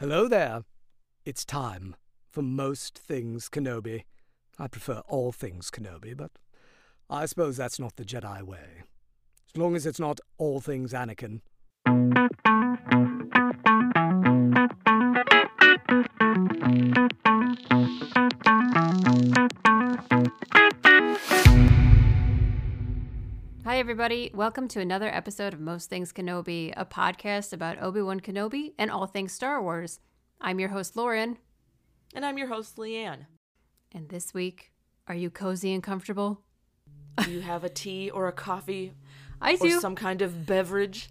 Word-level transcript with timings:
Hello 0.00 0.28
there. 0.28 0.62
It's 1.24 1.44
time 1.44 1.96
for 2.30 2.40
most 2.40 2.96
things 2.96 3.48
Kenobi. 3.48 4.04
I 4.56 4.68
prefer 4.68 5.02
all 5.08 5.32
things 5.32 5.72
Kenobi, 5.72 6.16
but 6.16 6.30
I 7.10 7.26
suppose 7.26 7.56
that's 7.56 7.80
not 7.80 7.96
the 7.96 8.04
Jedi 8.04 8.44
way. 8.44 8.84
As 9.52 9.60
long 9.60 9.74
as 9.74 9.86
it's 9.86 9.98
not 9.98 10.20
all 10.36 10.60
things 10.60 10.92
Anakin. 10.92 11.40
Hi, 23.78 23.80
everybody. 23.80 24.32
Welcome 24.34 24.66
to 24.70 24.80
another 24.80 25.06
episode 25.06 25.54
of 25.54 25.60
Most 25.60 25.88
Things 25.88 26.12
Kenobi, 26.12 26.74
a 26.76 26.84
podcast 26.84 27.52
about 27.52 27.80
Obi 27.80 28.02
Wan 28.02 28.18
Kenobi 28.18 28.72
and 28.76 28.90
all 28.90 29.06
things 29.06 29.30
Star 29.30 29.62
Wars. 29.62 30.00
I'm 30.40 30.58
your 30.58 30.70
host, 30.70 30.96
Lauren, 30.96 31.38
And 32.12 32.26
I'm 32.26 32.38
your 32.38 32.48
host, 32.48 32.74
Leanne. 32.74 33.26
and 33.92 34.08
this 34.08 34.34
week, 34.34 34.72
are 35.06 35.14
you 35.14 35.30
cozy 35.30 35.72
and 35.72 35.80
comfortable? 35.80 36.40
Do 37.22 37.30
you 37.30 37.40
have 37.42 37.62
a 37.62 37.68
tea 37.68 38.10
or 38.10 38.26
a 38.26 38.32
coffee 38.32 38.94
I 39.40 39.52
or 39.52 39.58
do. 39.58 39.78
some 39.80 39.94
kind 39.94 40.22
of 40.22 40.44
beverage? 40.44 41.10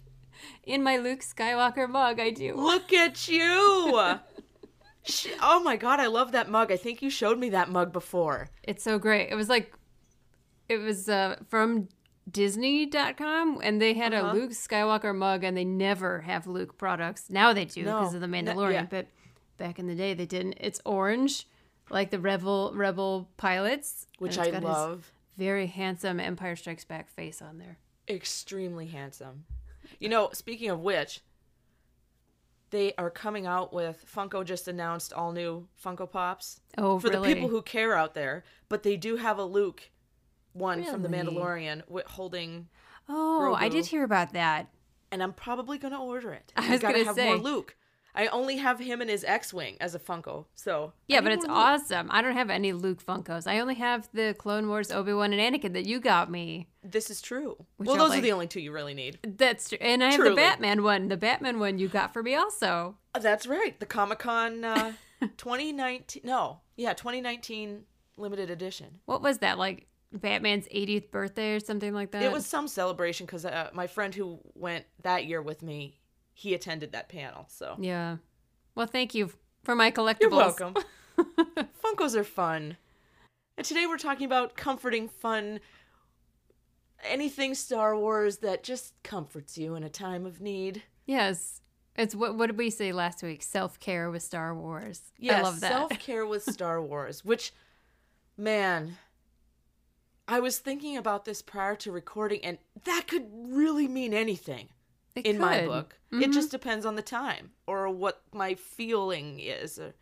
In 0.62 0.82
my 0.82 0.98
Luke 0.98 1.20
Skywalker 1.20 1.88
mug, 1.88 2.20
I 2.20 2.28
do. 2.28 2.54
Look 2.54 2.92
at 2.92 3.28
you! 3.28 4.18
Oh 5.40 5.62
my 5.62 5.76
god, 5.76 6.00
I 6.00 6.06
love 6.08 6.32
that 6.32 6.50
mug. 6.50 6.70
I 6.70 6.76
think 6.76 7.00
you 7.00 7.08
showed 7.08 7.38
me 7.38 7.48
that 7.48 7.70
mug 7.70 7.94
before. 7.94 8.50
It's 8.62 8.84
so 8.84 8.98
great. 8.98 9.30
It 9.30 9.36
was 9.36 9.48
like, 9.48 9.72
it 10.68 10.76
was 10.76 11.08
uh, 11.08 11.36
from 11.48 11.88
Disney.com, 12.30 13.60
and 13.62 13.80
they 13.80 13.94
had 13.94 14.12
Uh-huh. 14.14 14.30
a 14.30 14.34
Luke 14.34 14.50
Skywalker 14.50 15.14
mug, 15.16 15.44
and 15.44 15.56
they 15.56 15.64
never 15.64 16.20
have 16.22 16.46
Luke 16.46 16.76
products. 16.78 17.30
Now 17.30 17.52
they 17.52 17.64
do 17.64 17.84
because 17.84 18.12
No. 18.12 18.16
of 18.16 18.20
the 18.20 18.26
Mandalorian, 18.26 18.72
yeah. 18.72 18.86
but 18.90 19.06
back 19.56 19.78
in 19.78 19.86
the 19.86 19.94
day, 19.94 20.14
they 20.14 20.26
didn't. 20.26 20.54
It's 20.60 20.80
orange, 20.84 21.46
like 21.90 22.10
the 22.10 22.18
Rebel 22.20 22.72
Rebel 22.74 23.28
pilots, 23.36 24.06
Which 24.18 24.38
I 24.38 24.50
love. 24.58 25.12
very 25.36 25.66
handsome 25.66 26.20
Empire 26.20 26.56
Strikes 26.56 26.84
Back 26.84 27.08
face 27.08 27.40
on 27.40 27.58
there. 27.58 27.78
Extremely 28.08 28.86
handsome. 28.86 29.44
You 29.98 30.08
know, 30.08 30.30
speaking 30.32 30.70
of 30.70 30.80
which, 30.80 31.20
they 32.70 32.92
are 32.98 33.10
coming 33.10 33.46
out 33.46 33.72
with 33.72 34.04
Funko 34.14 34.44
just 34.44 34.68
announced 34.68 35.12
all 35.12 35.32
new 35.32 35.66
Funko 35.82 36.10
Pops. 36.10 36.60
Oh, 36.76 36.98
for 36.98 37.08
really? 37.08 37.28
the 37.30 37.34
people 37.34 37.48
who 37.48 37.62
care 37.62 37.94
out 37.94 38.12
there, 38.14 38.44
but 38.68 38.82
they 38.82 38.96
do 38.96 39.16
have 39.16 39.38
a 39.38 39.44
Luke 39.44 39.90
one 40.52 40.82
from 40.84 41.02
the 41.02 41.08
Mandalorian 41.08 41.82
holding 42.06 42.68
Oh, 43.08 43.54
I 43.54 43.68
did 43.68 43.86
hear 43.86 44.04
about 44.04 44.32
that. 44.34 44.68
and 45.10 45.22
I'm 45.22 45.32
probably 45.32 45.78
gonna 45.78 46.02
order 46.02 46.32
it. 46.32 46.52
I 46.56 46.70
was 46.70 46.80
gonna 46.80 47.04
have 47.04 47.14
say. 47.16 47.26
more 47.26 47.36
Luke. 47.38 47.74
I 48.14 48.26
only 48.28 48.56
have 48.56 48.80
him 48.80 49.00
in 49.00 49.06
his 49.08 49.22
X-wing 49.22 49.76
as 49.80 49.94
a 49.94 49.98
Funko, 49.98 50.46
so 50.54 50.92
Yeah, 51.06 51.20
but 51.20 51.30
it's 51.30 51.44
Luke. 51.44 51.54
awesome. 51.56 52.08
I 52.10 52.20
don't 52.20 52.32
have 52.32 52.50
any 52.50 52.72
Luke 52.72 53.00
Funkos. 53.04 53.46
I 53.46 53.60
only 53.60 53.76
have 53.76 54.08
the 54.12 54.34
Clone 54.36 54.66
Wars 54.68 54.90
Obi 54.90 55.12
Wan 55.12 55.32
and 55.32 55.40
Anakin 55.54 55.72
that 55.74 55.86
you 55.86 56.00
got 56.00 56.28
me. 56.30 56.68
This 56.82 57.10
is 57.10 57.22
true. 57.22 57.64
Well, 57.78 57.96
those 57.96 58.08
like- 58.10 58.18
are 58.18 58.22
the 58.22 58.32
only 58.32 58.48
two 58.48 58.60
you 58.60 58.72
really 58.72 58.94
need. 58.94 59.18
That's 59.22 59.68
true. 59.68 59.78
And 59.80 60.02
I 60.02 60.10
have 60.12 60.24
the 60.24 60.34
Batman 60.34 60.82
one. 60.82 61.08
The 61.08 61.16
Batman 61.16 61.60
one 61.60 61.78
you 61.78 61.86
got 61.88 62.12
for 62.12 62.22
me 62.22 62.34
also. 62.34 62.96
That's 63.18 63.46
right. 63.46 63.78
The 63.78 63.86
Comic 63.86 64.18
Con 64.18 64.64
uh, 64.64 64.92
2019. 65.36 66.22
No, 66.24 66.60
yeah, 66.76 66.92
2019 66.94 67.84
limited 68.16 68.50
edition. 68.50 68.98
What 69.06 69.22
was 69.22 69.38
that? 69.38 69.58
Like 69.58 69.86
Batman's 70.12 70.66
80th 70.68 71.10
birthday 71.10 71.54
or 71.54 71.60
something 71.60 71.92
like 71.92 72.12
that? 72.12 72.22
It 72.22 72.32
was 72.32 72.46
some 72.46 72.68
celebration 72.68 73.26
because 73.26 73.44
uh, 73.44 73.70
my 73.72 73.86
friend 73.86 74.14
who 74.14 74.38
went 74.54 74.86
that 75.02 75.26
year 75.26 75.42
with 75.42 75.62
me, 75.62 76.00
he 76.32 76.54
attended 76.54 76.92
that 76.92 77.08
panel. 77.08 77.46
So 77.48 77.76
Yeah. 77.78 78.16
Well, 78.74 78.86
thank 78.86 79.14
you 79.14 79.30
for 79.64 79.74
my 79.74 79.90
collectibles. 79.90 80.20
you're 80.20 80.30
welcome. 80.30 80.74
Funkos 81.84 82.14
are 82.14 82.24
fun, 82.24 82.76
and 83.56 83.66
today 83.66 83.86
we're 83.86 83.98
talking 83.98 84.24
about 84.24 84.56
comforting 84.56 85.08
fun. 85.08 85.60
Anything 87.04 87.54
Star 87.54 87.96
Wars 87.96 88.38
that 88.38 88.62
just 88.64 88.94
comforts 89.02 89.56
you 89.58 89.74
in 89.74 89.82
a 89.84 89.88
time 89.88 90.26
of 90.26 90.40
need. 90.40 90.82
Yes. 91.06 91.60
It's 91.96 92.14
what 92.14 92.36
what 92.36 92.46
did 92.46 92.56
we 92.58 92.70
say 92.70 92.92
last 92.92 93.22
week? 93.24 93.42
Self 93.42 93.80
care 93.80 94.10
with 94.10 94.22
Star 94.22 94.54
Wars. 94.54 95.12
Yes, 95.18 95.40
I 95.40 95.42
love 95.42 95.60
that. 95.60 95.72
Self 95.72 95.98
care 95.98 96.24
with 96.24 96.44
Star 96.44 96.80
Wars, 96.90 97.24
which, 97.24 97.52
man, 98.36 98.96
I 100.28 100.40
was 100.40 100.58
thinking 100.58 100.96
about 100.96 101.24
this 101.24 101.40
prior 101.42 101.74
to 101.76 101.90
recording, 101.90 102.44
and 102.44 102.58
that 102.84 103.06
could 103.08 103.26
really 103.32 103.88
mean 103.88 104.12
anything 104.12 104.68
It 105.16 105.24
in 105.26 105.38
my 105.38 105.60
could. 105.60 105.68
book. 105.68 105.98
Mhm. 106.12 106.22
It 106.22 106.32
just 106.32 106.50
depends 106.50 106.84
on 106.84 106.96
the 106.96 107.02
time 107.02 107.52
or 107.66 107.88
what 107.88 108.22
my 108.32 108.54
feeling 108.54 109.40
is, 109.40 109.78
or 109.78 109.94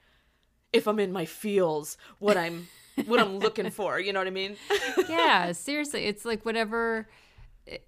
if 0.72 0.86
I'm 0.88 0.98
in 0.98 1.12
my 1.12 1.24
feels, 1.24 1.96
what 2.18 2.36
I'm 2.36 2.68
what 3.06 3.20
I'm 3.20 3.38
looking 3.38 3.70
for. 3.70 4.00
You 4.00 4.12
know 4.12 4.20
what 4.20 4.26
I 4.26 4.30
mean? 4.30 4.56
yeah, 5.08 5.52
seriously, 5.52 6.06
it's 6.06 6.24
like 6.24 6.44
whatever 6.44 7.08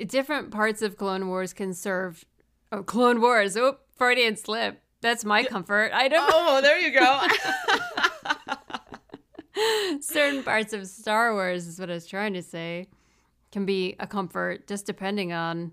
different 0.07 0.51
parts 0.51 0.81
of 0.83 0.97
Clone 0.97 1.29
Wars 1.29 1.53
can 1.53 1.75
serve. 1.75 2.25
Oh, 2.71 2.83
Clone 2.83 3.21
Wars. 3.21 3.57
Oh, 3.57 3.79
Freudian 3.97 4.37
slip. 4.37 4.81
That's 5.01 5.25
my 5.25 5.45
comfort. 5.45 5.93
I 5.93 6.09
don't 6.09 6.31
oh, 6.33 6.61
there 6.61 6.79
you 6.79 6.93
go. 6.93 7.21
certain 10.01 10.43
parts 10.43 10.73
of 10.73 10.87
Star 10.87 11.33
Wars 11.33 11.67
is 11.67 11.79
what 11.79 11.91
I 11.91 11.95
was 11.95 12.07
trying 12.07 12.35
to 12.35 12.43
say 12.43 12.87
can 13.51 13.65
be 13.65 13.97
a 13.99 14.07
comfort 14.07 14.67
just 14.67 14.87
depending 14.87 15.33
on 15.33 15.73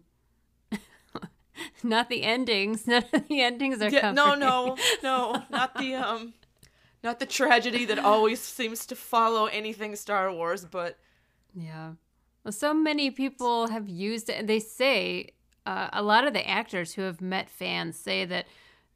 not 1.83 2.09
the 2.09 2.23
endings. 2.23 2.87
None 2.87 3.03
of 3.13 3.27
the 3.27 3.41
endings 3.41 3.81
are 3.81 3.89
Yeah, 3.89 4.11
no, 4.11 4.35
no, 4.35 4.77
no, 5.03 5.43
not 5.49 5.77
the 5.77 5.95
um, 5.95 6.33
not 7.03 7.19
the 7.19 7.25
tragedy 7.25 7.85
that 7.85 7.99
always 7.99 8.41
seems 8.41 8.85
to 8.87 8.95
follow 8.95 9.45
anything 9.45 9.95
Star 9.95 10.31
Wars, 10.31 10.65
but 10.65 10.97
Yeah. 11.53 11.93
Well, 12.43 12.51
so 12.51 12.73
many 12.73 13.09
people 13.09 13.67
have 13.69 13.89
used 13.89 14.29
it, 14.29 14.33
and 14.39 14.47
they 14.47 14.59
say 14.59 15.31
uh, 15.65 15.89
a 15.93 16.03
lot 16.03 16.27
of 16.27 16.33
the 16.33 16.47
actors 16.47 16.93
who 16.93 17.01
have 17.01 17.21
met 17.21 17.49
fans 17.49 17.97
say 17.97 18.23
that 18.25 18.45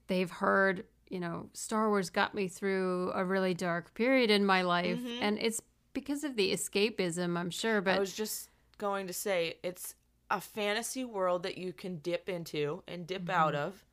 they've 0.08 0.30
heard, 0.30 0.86
you 1.10 1.20
know, 1.20 1.50
Star 1.54 1.90
Wars 1.90 2.10
got 2.10 2.34
me 2.34 2.48
through 2.48 3.12
a 3.14 3.26
really 3.26 3.54
dark 3.54 3.94
period 3.94 4.30
in 4.30 4.46
my 4.46 4.62
life, 4.62 5.00
mm-hmm. 5.00 5.22
and 5.24 5.40
it's 5.40 5.62
because 5.94 6.24
of 6.24 6.36
the 6.36 6.54
escapism, 6.54 7.38
I'm 7.38 7.50
sure. 7.50 7.82
But 7.82 7.96
I 7.96 8.00
was 8.00 8.14
just 8.14 8.50
going 8.78 9.08
to 9.08 9.14
say 9.14 9.56
it's 9.64 9.96
a 10.32 10.40
fantasy 10.40 11.04
world 11.04 11.44
that 11.44 11.58
you 11.58 11.74
can 11.74 11.98
dip 11.98 12.30
into 12.30 12.84
and 12.88 13.08
dip 13.08 13.24
mm-hmm. 13.24 13.42
out 13.42 13.56
of 13.56 13.84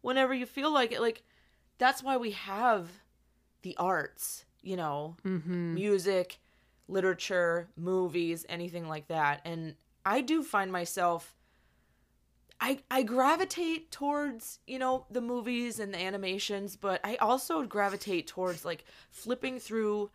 whenever 0.00 0.32
you 0.32 0.46
feel 0.46 0.72
like 0.72 0.92
it. 0.92 1.00
Like 1.00 1.22
that's 1.78 2.02
why 2.02 2.16
we 2.16 2.32
have 2.32 2.88
the 3.62 3.76
arts, 3.76 4.44
you 4.62 4.76
know, 4.76 5.16
mm-hmm. 5.24 5.74
music, 5.74 6.38
literature, 6.88 7.68
movies, 7.76 8.46
anything 8.48 8.88
like 8.88 9.08
that. 9.08 9.40
And 9.44 9.74
I 10.04 10.20
do 10.20 10.42
find 10.42 10.70
myself 10.70 11.34
I 12.62 12.78
I 12.90 13.02
gravitate 13.02 13.90
towards, 13.90 14.60
you 14.66 14.78
know, 14.78 15.04
the 15.10 15.20
movies 15.20 15.80
and 15.80 15.92
the 15.92 16.00
animations, 16.00 16.76
but 16.76 17.00
I 17.04 17.16
also 17.16 17.64
gravitate 17.64 18.28
towards 18.28 18.64
like 18.64 18.84
flipping 19.10 19.58
through 19.58 20.10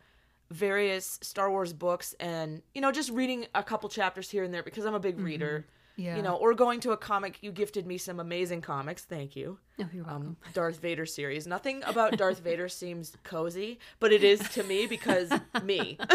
various 0.50 1.18
Star 1.22 1.50
Wars 1.50 1.74
books 1.74 2.14
and, 2.18 2.62
you 2.74 2.80
know, 2.80 2.90
just 2.90 3.10
reading 3.10 3.46
a 3.54 3.62
couple 3.62 3.90
chapters 3.90 4.30
here 4.30 4.44
and 4.44 4.52
there 4.52 4.62
because 4.62 4.86
I'm 4.86 4.94
a 4.94 5.00
big 5.00 5.20
reader. 5.20 5.66
yeah, 5.96 6.16
You 6.16 6.22
know, 6.22 6.36
or 6.36 6.54
going 6.54 6.80
to 6.80 6.92
a 6.92 6.96
comic. 6.96 7.36
You 7.42 7.52
gifted 7.52 7.86
me 7.86 7.98
some 7.98 8.18
amazing 8.18 8.62
comics. 8.62 9.04
Thank 9.04 9.36
you. 9.36 9.58
oh, 9.78 9.88
you're 9.92 10.04
welcome. 10.04 10.36
Um, 10.42 10.52
Darth 10.54 10.80
Vader 10.80 11.04
series. 11.04 11.46
Nothing 11.46 11.82
about 11.84 12.16
Darth 12.16 12.40
Vader 12.40 12.70
seems 12.70 13.14
cozy, 13.24 13.78
but 14.00 14.10
it 14.10 14.24
is 14.24 14.40
to 14.50 14.62
me 14.62 14.86
because 14.86 15.30
me. 15.62 15.98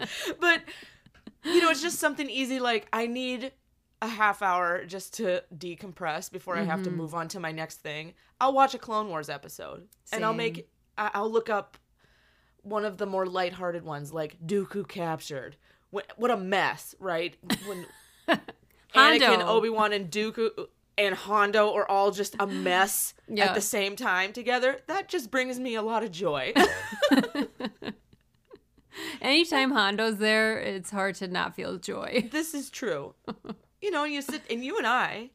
but 0.40 0.62
you 1.44 1.60
know, 1.60 1.70
it's 1.70 1.82
just 1.82 2.00
something 2.00 2.28
easy. 2.28 2.58
Like 2.58 2.88
I 2.92 3.06
need 3.06 3.52
a 4.02 4.08
half 4.08 4.40
hour 4.42 4.84
just 4.84 5.14
to 5.14 5.42
decompress 5.56 6.30
before 6.32 6.56
I 6.56 6.60
Mm-hmm. 6.60 6.70
have 6.70 6.82
to 6.84 6.90
move 6.90 7.14
on 7.14 7.28
to 7.28 7.40
my 7.40 7.52
next 7.52 7.76
thing. 7.82 8.14
I'll 8.40 8.52
watch 8.54 8.74
a 8.74 8.78
Clone 8.78 9.08
Wars 9.08 9.28
episode, 9.28 9.88
and 10.12 10.24
I'll 10.24 10.32
make. 10.34 10.68
I- 10.96 11.10
I'll 11.14 11.30
look 11.30 11.50
up 11.50 11.76
one 12.62 12.84
of 12.84 12.98
the 12.98 13.06
more 13.06 13.26
lighthearted 13.26 13.84
ones, 13.84 14.12
like 14.12 14.36
Dooku 14.44 14.86
captured. 14.88 15.56
What, 15.90 16.12
what 16.16 16.30
a 16.30 16.36
mess, 16.36 16.94
right? 17.00 17.36
When 17.66 17.86
Anakin, 18.94 19.26
Hondo. 19.26 19.46
Obi 19.46 19.68
Wan, 19.70 19.92
and 19.92 20.10
Dooku 20.10 20.50
and 20.98 21.14
Hondo 21.14 21.72
are 21.74 21.88
all 21.90 22.10
just 22.10 22.36
a 22.38 22.46
mess 22.46 23.14
Yeah. 23.28 23.46
at 23.46 23.54
the 23.54 23.60
same 23.60 23.96
time 23.96 24.32
together. 24.32 24.78
That 24.86 25.08
just 25.08 25.30
brings 25.30 25.58
me 25.58 25.74
a 25.74 25.82
lot 25.82 26.02
of 26.02 26.10
joy. 26.10 26.52
Anytime 29.22 29.70
Hondo's 29.70 30.18
there, 30.18 30.58
it's 30.58 30.90
hard 30.90 31.14
to 31.16 31.28
not 31.28 31.54
feel 31.54 31.78
joy. 31.78 32.28
this 32.32 32.54
is 32.54 32.70
true. 32.70 33.14
You 33.80 33.90
know, 33.90 34.04
you 34.04 34.22
sit 34.22 34.42
and 34.50 34.64
you 34.64 34.78
and 34.78 34.86
I, 34.86 35.30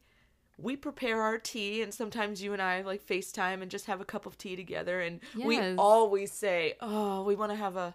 we 0.58 0.76
prepare 0.76 1.20
our 1.22 1.38
tea, 1.38 1.82
and 1.82 1.92
sometimes 1.92 2.42
you 2.42 2.52
and 2.52 2.62
I 2.62 2.82
like 2.82 3.04
FaceTime 3.04 3.60
and 3.62 3.70
just 3.70 3.86
have 3.86 4.00
a 4.00 4.04
cup 4.04 4.24
of 4.26 4.38
tea 4.38 4.56
together, 4.56 5.00
and 5.00 5.20
we 5.42 5.60
always 5.76 6.32
say, 6.32 6.74
"Oh, 6.80 7.24
we 7.24 7.34
want 7.34 7.52
to 7.52 7.56
have 7.56 7.76
a, 7.76 7.94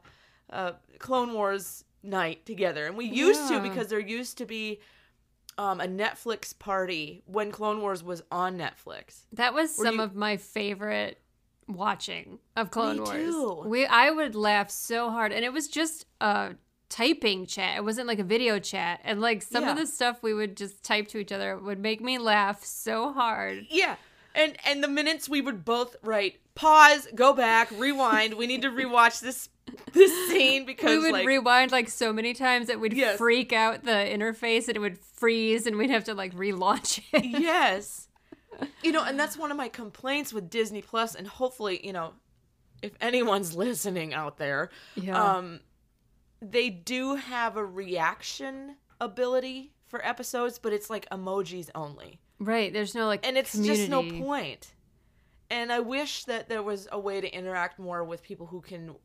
a 0.50 0.76
Clone 1.00 1.34
Wars 1.34 1.84
night 2.04 2.46
together," 2.46 2.86
and 2.86 2.96
we 2.98 3.06
used 3.06 3.48
to 3.50 3.60
because 3.62 3.88
there 3.88 4.00
used 4.00 4.38
to 4.40 4.46
be 4.46 4.80
um, 5.58 5.82
a 5.82 5.88
Netflix 5.88 6.58
party 6.58 7.24
when 7.26 7.52
Clone 7.52 7.82
Wars 7.82 8.04
was 8.04 8.22
on 8.32 8.58
Netflix. 8.58 9.22
That 9.34 9.54
was 9.54 9.76
Were 9.78 9.86
some 9.86 9.96
you- 9.96 10.02
of 10.04 10.16
my 10.16 10.38
favorite 10.38 11.18
watching 11.68 12.40
of 12.58 12.70
Clone 12.72 12.98
Me 12.98 13.00
Wars. 13.02 13.12
too. 13.12 13.64
We 13.66 13.86
I 13.86 14.12
would 14.12 14.36
laugh 14.36 14.70
so 14.70 15.10
hard, 15.10 15.32
and 15.32 15.44
it 15.46 15.54
was 15.54 15.68
just 15.68 16.06
a 16.20 16.56
typing 16.92 17.48
chat. 17.48 17.78
It 17.78 17.84
wasn't 17.84 18.08
like 18.08 18.20
a 18.20 18.24
video 18.24 18.60
chat, 18.60 19.00
and 19.04 19.20
like 19.20 19.42
some 19.42 19.64
of 19.64 19.76
the 19.78 19.88
stuff 19.88 20.22
we 20.22 20.34
would 20.36 20.56
just 20.56 20.84
type 20.84 21.08
to 21.10 21.18
each 21.18 21.32
other 21.32 21.58
would 21.58 21.80
make 21.80 22.02
me 22.02 22.20
laugh 22.20 22.64
so 22.64 23.12
hard. 23.14 23.66
Yeah. 23.70 23.96
And 24.36 24.56
and 24.66 24.84
the 24.84 24.88
minutes 24.88 25.28
we 25.28 25.42
would 25.42 25.66
both 25.66 25.96
write 26.04 26.40
pause, 26.56 27.08
go 27.16 27.34
back, 27.34 27.70
rewind. 27.72 28.36
we 28.36 28.46
need 28.48 28.62
to 28.62 28.70
rewatch 28.70 29.20
this 29.22 29.50
this 29.94 30.12
scene 30.30 30.66
because 30.72 30.90
We 30.92 30.98
would 31.00 31.12
like 31.14 31.26
rewind 31.28 31.72
like 31.72 31.90
so 31.90 32.14
many 32.14 32.34
times 32.34 32.68
that 32.68 32.80
we'd 32.80 32.94
Yes. 32.94 33.18
freak 33.18 33.52
out 33.52 33.84
the 33.84 33.92
interface, 33.92 34.68
and 34.68 34.78
it 34.78 34.80
would 34.80 35.00
freeze, 35.00 35.66
and 35.66 35.78
we'd 35.78 35.90
have 35.90 36.04
to 36.06 36.14
like 36.14 36.34
relaunch 36.36 37.02
it. 37.14 37.26
yes. 37.26 38.08
You 38.84 38.92
know, 38.92 39.04
and 39.04 39.20
that's 39.20 39.38
one 39.38 39.50
of 39.50 39.58
my 39.58 39.70
complaints 39.70 40.32
with 40.32 40.50
Disney 40.50 40.84
Plus 40.84 41.16
and 41.16 41.26
hopefully, 41.28 41.80
you 41.84 41.94
know, 41.94 42.14
if 42.84 42.92
anyone's 43.02 43.56
listening 43.66 44.14
out 44.14 44.38
there, 44.38 44.70
Yeah. 44.96 45.20
um 45.38 45.62
they 46.42 46.70
do 46.70 47.16
have 47.16 47.56
a 47.58 47.66
reaction 47.66 48.76
ability 49.00 49.74
for 49.88 50.04
episodes, 50.06 50.58
but 50.60 50.74
it's 50.74 50.90
like 50.90 51.08
emojis 51.10 51.70
only. 51.76 52.20
right. 52.40 52.72
There's 52.74 52.96
no 52.96 53.06
like 53.08 53.26
and 53.28 53.38
it's 53.38 53.52
community. 53.52 53.88
just 53.88 53.90
no 53.90 54.04
point. 54.26 54.74
And 55.50 55.72
I 55.72 55.80
wish 55.82 56.24
that 56.26 56.48
there 56.48 56.64
was 56.64 56.88
a 56.92 57.00
way 57.00 57.20
to 57.20 57.30
interact 57.30 57.78
more 57.78 58.04
with 58.04 58.24
people 58.24 58.48
who 58.48 58.62
can. 58.62 58.96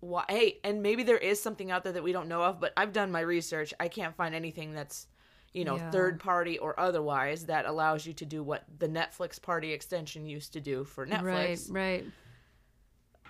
Wa- 0.00 0.24
hey, 0.28 0.58
and 0.64 0.82
maybe 0.82 1.02
there 1.02 1.18
is 1.18 1.40
something 1.42 1.70
out 1.70 1.84
there 1.84 1.92
that 1.92 2.02
we 2.02 2.12
don't 2.12 2.28
know 2.28 2.42
of, 2.42 2.58
but 2.60 2.72
I've 2.76 2.92
done 2.92 3.10
my 3.12 3.20
research. 3.20 3.72
I 3.80 3.88
can't 3.88 4.14
find 4.16 4.34
anything 4.34 4.72
that's, 4.74 5.06
you 5.52 5.64
know, 5.64 5.76
Yeah. 5.76 5.90
third 5.90 6.20
party 6.20 6.58
or 6.58 6.78
otherwise 6.80 7.46
that 7.46 7.64
allows 7.66 8.06
you 8.06 8.12
to 8.14 8.24
do 8.26 8.42
what 8.42 8.64
the 8.78 8.88
Netflix 8.88 9.40
party 9.40 9.72
extension 9.72 10.26
used 10.26 10.52
to 10.54 10.60
do 10.60 10.84
for 10.84 11.06
Netflix. 11.06 11.70
Right, 11.70 12.02
right. 12.02 12.04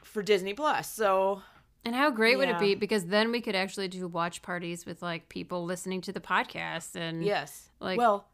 for 0.02 0.23
Disney 0.23 0.55
Plus. 0.55 0.91
So 0.91 1.43
And 1.84 1.94
how 1.94 2.10
great 2.10 2.38
would 2.38 2.48
it 2.48 2.58
be? 2.58 2.75
Because 2.75 3.04
then 3.06 3.31
we 3.31 3.40
could 3.40 3.54
actually 3.54 3.88
do 3.88 4.06
watch 4.08 4.40
parties 4.42 4.86
with 4.86 5.02
like 5.02 5.28
people 5.28 5.64
listening 5.64 6.00
to 6.02 6.12
the 6.12 6.20
podcast 6.20 6.96
and 6.96 7.25
yes, 7.25 7.69
Like- 7.81 7.98
well, 7.98 8.26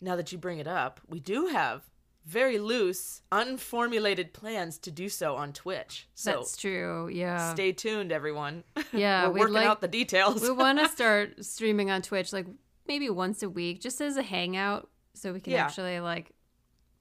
now 0.00 0.16
that 0.16 0.32
you 0.32 0.38
bring 0.38 0.58
it 0.58 0.66
up, 0.66 1.00
we 1.08 1.20
do 1.20 1.46
have 1.48 1.82
very 2.24 2.58
loose, 2.58 3.22
unformulated 3.32 4.32
plans 4.32 4.78
to 4.78 4.90
do 4.90 5.08
so 5.08 5.34
on 5.36 5.52
Twitch. 5.52 6.08
So 6.14 6.32
that's 6.32 6.56
true. 6.56 7.08
Yeah. 7.12 7.52
stay 7.52 7.72
tuned, 7.72 8.12
everyone. 8.12 8.64
Yeah, 8.92 9.26
We're 9.28 9.40
working 9.40 9.54
like- 9.54 9.66
out 9.66 9.80
the 9.80 9.88
details. 9.88 10.40
we 10.42 10.50
want 10.50 10.78
to 10.78 10.88
start 10.98 11.44
streaming 11.44 11.90
on 11.90 12.00
Twitch 12.02 12.32
like 12.32 12.46
maybe 12.86 13.08
once 13.10 13.42
a 13.42 13.48
week 13.50 13.80
just 13.80 14.00
as 14.00 14.16
a 14.16 14.22
hangout 14.22 14.88
so 15.14 15.32
we 15.32 15.40
can 15.40 15.52
Yeah. 15.52 15.64
actually 15.64 16.00
like 16.00 16.32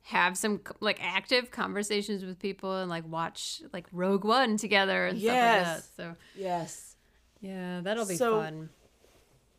have 0.03 0.37
some 0.37 0.61
like 0.79 0.99
active 1.01 1.51
conversations 1.51 2.25
with 2.25 2.39
people 2.39 2.77
and 2.77 2.89
like 2.89 3.07
watch 3.07 3.61
like 3.71 3.85
Rogue 3.91 4.23
One 4.25 4.57
together 4.57 5.05
and 5.05 5.19
stuff 5.19 5.29
like 5.29 5.63
that. 5.65 5.83
So 5.95 6.15
yes. 6.35 6.95
yeah, 7.39 7.81
that'll 7.83 8.07
be 8.07 8.15
So- 8.15 8.41
fun. 8.41 8.69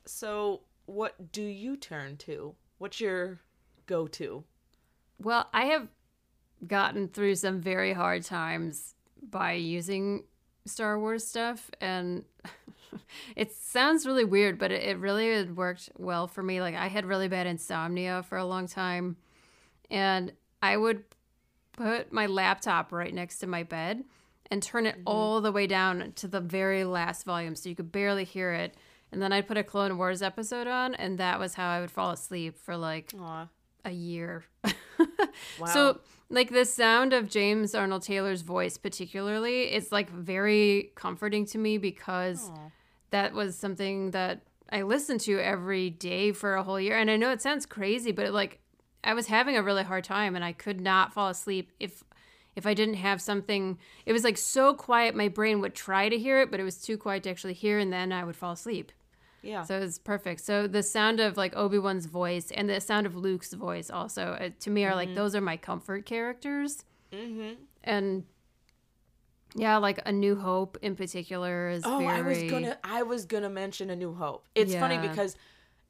So, 0.04 0.62
what 0.86 1.30
do 1.30 1.42
you 1.42 1.76
turn 1.76 2.16
to? 2.18 2.56
What's 2.78 3.00
your 3.00 3.38
go-to? 3.86 4.42
Well, 5.20 5.48
I 5.54 5.66
have 5.66 5.86
gotten 6.66 7.06
through 7.06 7.36
some 7.36 7.60
very 7.60 7.92
hard 7.92 8.24
times 8.24 8.94
by 9.22 9.52
using 9.52 10.24
Star 10.66 10.98
Wars 10.98 11.24
stuff, 11.24 11.70
and 11.80 12.24
it 13.36 13.52
sounds 13.52 14.06
really 14.06 14.24
weird, 14.24 14.58
but 14.58 14.72
it, 14.72 14.82
it 14.82 14.98
really 14.98 15.44
worked 15.44 15.90
well 15.96 16.26
for 16.26 16.42
me. 16.42 16.60
Like, 16.60 16.74
I 16.74 16.88
had 16.88 17.04
really 17.06 17.28
bad 17.28 17.46
insomnia 17.46 18.24
for 18.28 18.36
a 18.38 18.44
long 18.44 18.66
time, 18.66 19.16
and 19.92 20.32
I 20.62 20.76
would 20.76 21.04
put 21.72 22.12
my 22.12 22.26
laptop 22.26 22.90
right 22.90 23.14
next 23.14 23.38
to 23.38 23.46
my 23.46 23.62
bed 23.62 24.04
and 24.50 24.62
turn 24.62 24.86
it 24.86 24.96
mm-hmm. 24.96 25.04
all 25.06 25.40
the 25.40 25.52
way 25.52 25.66
down 25.66 26.12
to 26.16 26.26
the 26.26 26.40
very 26.40 26.84
last 26.84 27.24
volume 27.24 27.54
so 27.54 27.68
you 27.68 27.76
could 27.76 27.92
barely 27.92 28.24
hear 28.24 28.52
it. 28.52 28.74
And 29.12 29.20
then 29.20 29.32
I'd 29.32 29.46
put 29.46 29.58
a 29.58 29.62
Clone 29.62 29.98
Wars 29.98 30.22
episode 30.22 30.66
on, 30.66 30.94
and 30.94 31.18
that 31.18 31.38
was 31.38 31.54
how 31.54 31.68
I 31.68 31.80
would 31.80 31.90
fall 31.90 32.10
asleep 32.10 32.58
for 32.58 32.76
like 32.76 33.12
Aw. 33.20 33.48
a 33.84 33.90
year. 33.92 34.44
Wow. 35.58 35.66
So, 35.66 36.00
like 36.28 36.50
the 36.50 36.64
sound 36.64 37.12
of 37.12 37.28
James 37.28 37.74
Arnold 37.74 38.02
Taylor's 38.02 38.42
voice, 38.42 38.76
particularly, 38.76 39.64
it's 39.64 39.90
like 39.90 40.10
very 40.10 40.92
comforting 40.94 41.46
to 41.46 41.58
me 41.58 41.78
because 41.78 42.50
Aw. 42.50 42.70
that 43.10 43.32
was 43.32 43.56
something 43.56 44.12
that 44.12 44.42
I 44.70 44.82
listened 44.82 45.20
to 45.22 45.38
every 45.40 45.90
day 45.90 46.32
for 46.32 46.54
a 46.54 46.62
whole 46.62 46.78
year. 46.78 46.96
And 46.96 47.10
I 47.10 47.16
know 47.16 47.30
it 47.30 47.42
sounds 47.42 47.66
crazy, 47.66 48.12
but 48.12 48.26
it, 48.26 48.32
like 48.32 48.61
I 49.04 49.14
was 49.14 49.26
having 49.26 49.56
a 49.56 49.62
really 49.62 49.82
hard 49.82 50.04
time 50.04 50.36
and 50.36 50.44
I 50.44 50.52
could 50.52 50.80
not 50.80 51.12
fall 51.12 51.28
asleep 51.28 51.72
if 51.80 52.04
if 52.54 52.66
I 52.66 52.74
didn't 52.74 52.94
have 52.94 53.20
something. 53.20 53.78
It 54.04 54.12
was 54.12 54.24
like 54.24 54.36
so 54.36 54.74
quiet, 54.74 55.14
my 55.14 55.28
brain 55.28 55.60
would 55.60 55.74
try 55.74 56.08
to 56.08 56.18
hear 56.18 56.40
it, 56.40 56.50
but 56.50 56.60
it 56.60 56.64
was 56.64 56.76
too 56.76 56.98
quiet 56.98 57.22
to 57.22 57.30
actually 57.30 57.54
hear, 57.54 57.78
and 57.78 57.90
then 57.90 58.12
I 58.12 58.24
would 58.24 58.36
fall 58.36 58.52
asleep. 58.52 58.92
Yeah. 59.40 59.64
So 59.64 59.80
it's 59.80 59.98
perfect. 59.98 60.42
So 60.42 60.66
the 60.66 60.82
sound 60.82 61.18
of 61.18 61.36
like 61.36 61.56
Obi 61.56 61.78
Wan's 61.78 62.06
voice 62.06 62.50
and 62.52 62.68
the 62.68 62.80
sound 62.80 63.06
of 63.06 63.16
Luke's 63.16 63.52
voice 63.54 63.90
also 63.90 64.36
uh, 64.40 64.50
to 64.60 64.70
me 64.70 64.84
are 64.84 64.94
like 64.94 65.14
those 65.14 65.34
are 65.34 65.40
my 65.40 65.56
comfort 65.56 66.06
characters. 66.06 66.84
mm-hmm. 67.12 67.54
And 67.82 68.24
yeah, 69.54 69.78
like 69.78 70.00
A 70.06 70.12
New 70.12 70.36
Hope 70.36 70.78
in 70.80 70.94
particular 70.94 71.70
is 71.70 71.82
Oh, 71.84 71.98
very. 71.98 72.10
I 72.12 72.20
was 72.22 72.42
gonna 72.44 72.78
I 72.84 73.02
was 73.02 73.24
gonna 73.26 73.50
mention 73.50 73.90
A 73.90 73.96
New 73.96 74.14
Hope. 74.14 74.46
It's 74.54 74.74
funny 74.74 74.98
because 74.98 75.36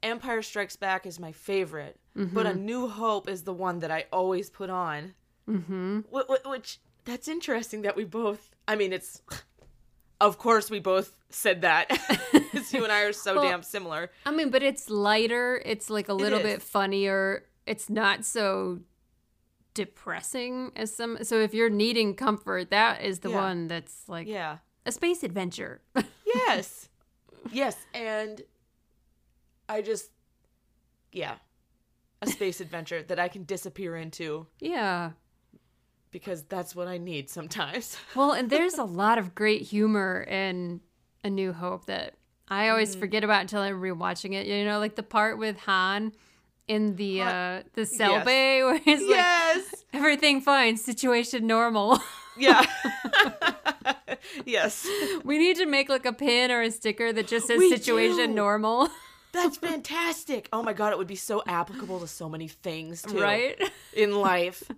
Empire 0.03 0.41
Strikes 0.41 0.75
Back 0.75 1.05
is 1.05 1.19
my 1.19 1.31
favorite, 1.31 1.99
but 2.15 2.23
Mm-hmm. 2.23 2.37
A 2.45 2.53
New 2.53 2.87
Hope 2.87 3.27
is 3.29 3.43
the 3.43 3.53
one 3.53 3.79
that 3.79 3.89
I 3.91 4.05
always 4.11 4.49
put 4.49 4.69
on. 4.69 5.13
Mm-hmm. 5.49 5.99
Wh- 6.13 6.27
wh- 6.29 6.49
Which 6.49 6.79
that's 7.05 7.27
interesting 7.27 7.81
that 7.83 7.95
we 7.95 8.03
both. 8.05 8.55
I 8.67 8.75
mean, 8.75 8.93
it's. 8.93 9.21
Of 10.21 10.37
course, 10.37 10.69
we 10.71 10.79
both 10.79 11.17
said 11.31 11.63
that. 11.63 11.89
you 12.71 12.83
and 12.83 12.93
I 12.93 13.01
are 13.01 13.11
so 13.11 13.35
Well, 13.35 13.43
damn 13.43 13.61
similar. 13.61 14.09
I 14.25 14.31
mean, 14.31 14.51
but 14.51 14.63
it's 14.63 14.89
lighter. 14.89 15.61
It's 15.65 15.89
like 15.89 16.07
a 16.07 16.13
little 16.13 16.39
bit 16.39 16.61
funnier. 16.61 17.43
It's 17.65 17.89
not 17.89 18.23
so 18.23 18.79
depressing 19.73 20.71
as 20.77 20.95
some. 20.95 21.17
So 21.23 21.41
if 21.41 21.53
you're 21.53 21.69
needing 21.69 22.15
comfort, 22.15 22.69
that 22.69 23.01
is 23.03 23.19
the 23.19 23.31
Yeah. 23.31 23.35
one 23.35 23.67
that's 23.67 24.07
like 24.07 24.27
Yeah. 24.27 24.59
a 24.85 24.91
space 24.93 25.23
adventure. 25.23 25.81
Yes. 26.25 26.89
yes, 27.51 27.75
and 27.93 28.41
I 29.69 29.81
just 29.81 30.09
yeah. 31.11 31.35
A 32.21 32.27
space 32.27 32.61
adventure 32.61 33.03
that 33.03 33.19
I 33.19 33.27
can 33.27 33.43
disappear 33.43 33.97
into 33.97 34.47
yeah. 34.61 35.11
because 36.11 36.43
that's 36.43 36.73
what 36.75 36.87
I 36.87 36.97
need 36.97 37.29
sometimes. 37.29 37.97
Well, 38.15 38.31
and 38.31 38.49
there's 38.49 38.75
a 38.75 38.85
lot 38.85 39.17
of 39.17 39.35
great 39.35 39.61
humor 39.63 40.21
in 40.29 40.79
A 41.25 41.29
New 41.29 41.51
Hope 41.51 41.85
that 41.87 42.13
I 42.47 42.69
always 42.69 42.91
Mm-hmm. 42.91 42.99
forget 43.01 43.23
about 43.25 43.41
until 43.41 43.61
I'm 43.61 43.81
rewatching 43.81 44.33
it. 44.33 44.47
You 44.47 44.63
know, 44.63 44.79
like 44.79 44.95
the 44.95 45.03
part 45.03 45.37
with 45.37 45.57
Han 45.59 46.13
in 46.69 46.95
the 46.95 47.17
Han- 47.19 47.27
uh 47.27 47.63
the 47.73 47.85
cell 47.85 48.11
Yes. 48.13 48.25
bay 48.25 48.63
where 48.63 48.77
he's 48.77 49.01
like 49.05 49.25
everything 49.91 50.39
fine, 50.41 50.77
situation 50.77 51.45
normal. 51.45 51.99
Yeah. 52.35 52.65
yes. 54.45 54.87
we 55.23 55.37
need 55.37 55.57
to 55.57 55.65
make 55.65 55.89
like 55.89 56.05
a 56.05 56.13
pin 56.13 56.49
or 56.51 56.61
a 56.61 56.71
sticker 56.71 57.13
that 57.13 57.27
just 57.27 57.47
says 57.47 57.59
We 57.59 57.69
situation 57.69 58.29
do. 58.29 58.33
normal, 58.33 58.89
That's 59.33 59.57
fantastic. 59.57 60.47
Oh 60.53 60.63
my 60.63 60.71
god, 60.73 60.93
it 60.93 60.97
would 60.97 61.07
be 61.07 61.15
so 61.17 61.43
applicable 61.45 61.99
to 61.99 62.07
so 62.07 62.29
many 62.29 62.47
things 62.47 63.01
too. 63.01 63.19
right? 63.21 63.59
In 63.93 64.13
life. 64.15 64.63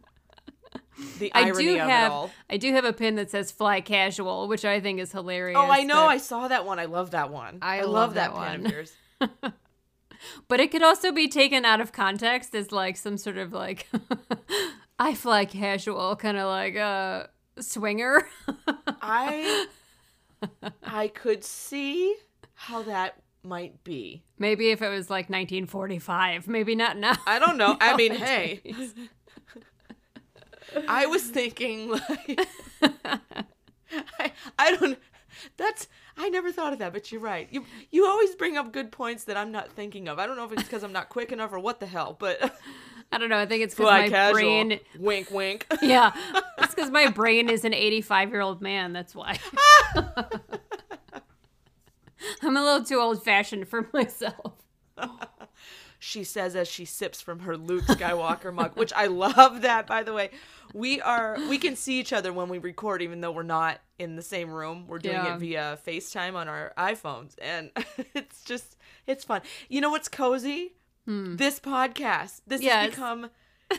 The 1.19 1.29
I 1.35 1.47
irony 1.47 1.63
do 1.65 1.69
of 1.71 1.75
it 1.75 1.89
have 1.89 2.11
all. 2.11 2.31
I 2.49 2.55
do 2.55 2.71
have 2.71 2.85
a 2.85 2.93
pin 2.93 3.15
that 3.15 3.29
says 3.29 3.51
fly 3.51 3.81
casual, 3.81 4.47
which 4.47 4.63
I 4.63 4.79
think 4.79 5.01
is 5.01 5.11
hilarious. 5.11 5.57
Oh, 5.59 5.69
I 5.69 5.83
know. 5.83 6.05
I 6.05 6.17
saw 6.17 6.47
that 6.47 6.65
one. 6.65 6.79
I 6.79 6.85
love 6.85 7.11
that 7.11 7.29
one. 7.31 7.59
I 7.61 7.81
love, 7.81 7.89
love 7.91 8.13
that, 8.13 8.33
that 8.33 8.51
pin 8.51 8.61
one. 8.61 8.65
of 8.65 8.71
yours. 8.71 8.93
But 10.47 10.59
it 10.59 10.71
could 10.71 10.83
also 10.83 11.11
be 11.11 11.27
taken 11.27 11.65
out 11.65 11.81
of 11.81 11.91
context 11.91 12.55
as 12.55 12.71
like 12.71 12.97
some 12.97 13.17
sort 13.17 13.37
of 13.37 13.53
like 13.53 13.87
I 14.99 15.13
fly 15.13 15.45
casual 15.45 16.15
kind 16.15 16.37
of 16.37 16.47
like 16.47 16.75
a 16.75 17.29
swinger. 17.59 18.27
I 19.01 19.67
I 20.83 21.07
could 21.09 21.43
see 21.43 22.15
how 22.53 22.83
that 22.83 23.21
might 23.45 23.83
be. 23.83 24.23
maybe 24.37 24.71
if 24.71 24.81
it 24.81 24.89
was 24.89 25.09
like 25.09 25.29
1945, 25.29 26.47
maybe 26.47 26.75
not 26.75 26.97
now. 26.97 27.15
I 27.25 27.39
don't 27.39 27.57
know. 27.57 27.77
I 27.79 27.95
mean, 27.97 28.13
hey, 28.13 28.61
I 30.87 31.05
was 31.05 31.23
thinking 31.23 31.89
like 31.91 32.47
I, 34.19 34.31
I 34.59 34.75
don't 34.75 34.97
that's 35.57 35.87
I 36.17 36.29
never 36.29 36.51
thought 36.51 36.73
of 36.73 36.79
that, 36.79 36.93
but 36.93 37.11
you're 37.11 37.21
right. 37.21 37.47
You 37.51 37.65
you 37.91 38.05
always 38.05 38.35
bring 38.35 38.57
up 38.57 38.71
good 38.71 38.91
points 38.91 39.25
that 39.25 39.37
I'm 39.37 39.51
not 39.51 39.71
thinking 39.71 40.07
of. 40.07 40.17
I 40.17 40.25
don't 40.27 40.37
know 40.37 40.45
if 40.45 40.51
it's 40.53 40.63
because 40.63 40.83
I'm 40.83 40.93
not 40.93 41.09
quick 41.09 41.31
enough 41.31 41.51
or 41.53 41.59
what 41.59 41.79
the 41.79 41.85
hell, 41.85 42.15
but 42.17 42.57
I 43.11 43.17
don't 43.17 43.29
know. 43.29 43.37
I 43.37 43.45
think 43.45 43.63
it's 43.63 43.75
because 43.75 43.91
my 43.91 44.09
casual. 44.09 44.33
brain. 44.33 44.79
Wink, 44.97 45.29
wink. 45.31 45.67
Yeah, 45.81 46.13
it's 46.57 46.73
because 46.73 46.89
my 46.89 47.09
brain 47.09 47.49
is 47.49 47.63
an 47.65 47.73
85 47.73 48.31
year 48.31 48.41
old 48.41 48.61
man. 48.61 48.93
That's 48.93 49.13
why. 49.13 49.39
I'm 52.41 52.57
a 52.57 52.63
little 52.63 52.83
too 52.85 52.99
old 52.99 53.23
fashioned 53.23 53.67
for 53.67 53.89
myself. 53.93 54.53
she 55.99 56.23
says 56.23 56.55
as 56.55 56.67
she 56.67 56.85
sips 56.85 57.21
from 57.21 57.39
her 57.39 57.57
Luke 57.57 57.83
Skywalker 57.85 58.53
mug, 58.53 58.75
which 58.75 58.93
I 58.95 59.07
love 59.07 59.61
that 59.61 59.87
by 59.87 60.03
the 60.03 60.13
way. 60.13 60.29
We 60.73 61.01
are 61.01 61.37
we 61.49 61.57
can 61.57 61.75
see 61.75 61.99
each 61.99 62.13
other 62.13 62.31
when 62.33 62.49
we 62.49 62.57
record 62.59 63.01
even 63.01 63.21
though 63.21 63.31
we're 63.31 63.43
not 63.43 63.79
in 63.99 64.15
the 64.15 64.21
same 64.21 64.49
room. 64.51 64.85
We're 64.87 64.99
doing 64.99 65.15
Yeah. 65.15 65.35
it 65.35 65.39
via 65.39 65.79
FaceTime 65.85 66.35
on 66.35 66.47
our 66.47 66.73
iPhones 66.77 67.35
and 67.41 67.71
it's 68.13 68.43
just 68.43 68.77
it's 69.07 69.23
fun. 69.23 69.41
You 69.69 69.81
know 69.81 69.89
what's 69.89 70.09
cozy? 70.09 70.75
Hmm. 71.05 71.35
This 71.35 71.59
podcast. 71.59 72.41
This 72.47 72.61
Yes. 72.61 72.73
has 72.85 72.89
become 72.91 73.29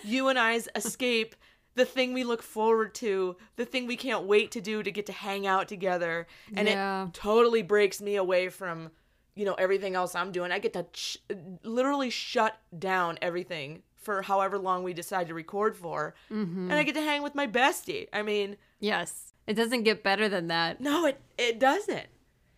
you 0.05 0.29
and 0.29 0.39
I's 0.39 0.69
escape, 0.75 1.35
the 1.77 1.85
thing 1.85 2.13
we 2.13 2.25
look 2.25 2.43
forward 2.43 2.95
to, 2.97 3.37
the 3.57 3.65
thing 3.65 3.87
we 3.87 3.97
can't 3.97 4.25
wait 4.25 4.51
to 4.53 4.61
do 4.61 4.83
to 4.83 4.91
get 4.91 5.07
to 5.07 5.13
hang 5.13 5.47
out 5.47 5.69
together. 5.69 6.27
And 6.55 6.67
Yeah. 6.67 7.07
it 7.07 7.15
totally 7.15 7.63
breaks 7.63 8.01
me 8.01 8.17
away 8.17 8.49
from, 8.49 8.91
you 9.35 9.45
know, 9.45 9.55
everything 9.55 9.95
else 9.95 10.15
I'm 10.15 10.33
doing. 10.33 10.51
I 10.53 10.59
get 10.59 10.73
to 10.73 10.87
sh- 10.93 11.19
literally 11.63 12.11
shut 12.11 12.57
down 12.77 13.19
everything 13.23 13.83
for 13.95 14.23
however 14.23 14.59
long 14.59 14.83
we 14.83 14.93
decide 14.93 15.29
to 15.29 15.35
record 15.35 15.77
for. 15.77 16.15
Mm-hmm. 16.31 16.71
And 16.71 16.73
I 16.75 16.83
get 16.83 16.95
to 16.95 17.03
hang 17.03 17.23
with 17.23 17.35
my 17.35 17.47
bestie. 17.47 18.09
I 18.13 18.23
mean, 18.23 18.57
Yes. 18.81 19.33
It 19.47 19.55
doesn't 19.55 19.85
get 19.85 20.03
better 20.03 20.29
than 20.29 20.49
that. 20.49 20.81
no, 20.81 21.07
it 21.07 21.21
it 21.39 21.59
doesn't. 21.61 22.07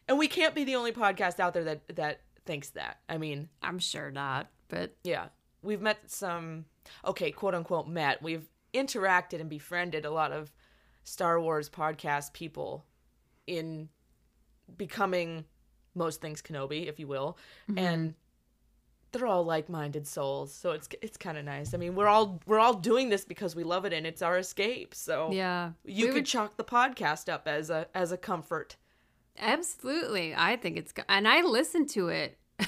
And 0.09 0.19
we 0.19 0.27
can't 0.29 0.55
be 0.55 0.65
the 0.65 0.75
only 0.77 0.93
podcast 0.93 1.39
out 1.39 1.53
there 1.55 1.65
that 1.65 1.97
that 1.97 2.21
thinks 2.47 2.71
that. 2.71 2.99
I 3.09 3.19
mean, 3.19 3.49
I'm 3.63 3.79
sure 3.79 4.11
not, 4.11 4.49
but 4.69 4.95
Yeah. 5.05 5.29
We've 5.61 5.81
met 5.83 5.99
some, 6.11 6.65
okay, 7.05 7.31
quote 7.33 7.55
unquote, 7.55 7.89
met. 7.89 8.23
We've 8.23 8.47
interacted 8.75 9.41
and 9.41 9.49
befriended 9.49 10.05
a 10.05 10.11
lot 10.11 10.33
of 10.33 10.53
Star 11.05 11.41
Wars 11.41 11.69
podcast 11.71 12.33
people 12.33 12.85
in 13.47 13.89
becoming 14.77 15.45
most 15.95 16.21
things 16.21 16.43
Kenobi, 16.43 16.87
if 16.87 16.99
you 16.99 17.07
will. 17.07 17.39
Mm-hmm. 17.71 17.79
And 17.79 18.15
they're 19.11 19.27
all 19.27 19.43
like-minded 19.43 20.07
souls, 20.07 20.53
so 20.53 20.73
it's 20.73 20.87
it's 21.01 21.17
kind 21.17 21.39
of 21.39 21.45
nice. 21.47 21.73
I 21.73 21.79
mean, 21.79 21.95
we're 21.95 22.09
all 22.09 22.41
we're 22.47 22.59
all 22.59 22.75
doing 22.75 23.09
this 23.09 23.25
because 23.25 23.57
we 23.57 23.65
love 23.65 23.87
it 23.87 23.95
and 23.95 24.07
it's 24.07 24.21
our 24.21 24.37
escape. 24.37 24.95
So 24.95 25.31
yeah. 25.33 25.71
you 25.85 26.05
We 26.05 26.09
could 26.09 26.15
would- 26.17 26.27
chalk 26.27 26.57
the 26.59 26.65
podcast 26.65 27.33
up 27.33 27.49
as 27.49 27.71
a 27.71 27.87
as 27.95 28.13
a 28.13 28.19
comfort. 28.19 28.77
Absolutely. 29.39 30.35
I 30.35 30.57
think 30.57 30.77
it's 30.77 30.93
and 31.09 31.27
I 31.27 31.41
listen 31.43 31.87
to 31.89 32.09
it. 32.09 32.39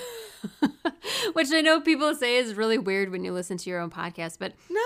Which 1.34 1.48
I 1.52 1.60
know 1.60 1.80
people 1.80 2.14
say 2.14 2.36
is 2.36 2.54
really 2.54 2.78
weird 2.78 3.10
when 3.10 3.22
you 3.24 3.32
listen 3.32 3.58
to 3.58 3.68
your 3.70 3.80
own 3.80 3.90
podcast, 3.90 4.38
but 4.38 4.54
No. 4.70 4.80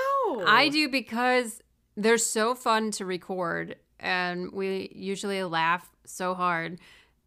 I 0.46 0.66
oh. 0.66 0.70
do 0.70 0.88
because 0.88 1.60
they're 1.96 2.18
so 2.18 2.54
fun 2.54 2.90
to 2.92 3.04
record 3.04 3.76
and 4.00 4.52
we 4.52 4.90
usually 4.94 5.42
laugh 5.44 5.88
so 6.04 6.34
hard 6.34 6.78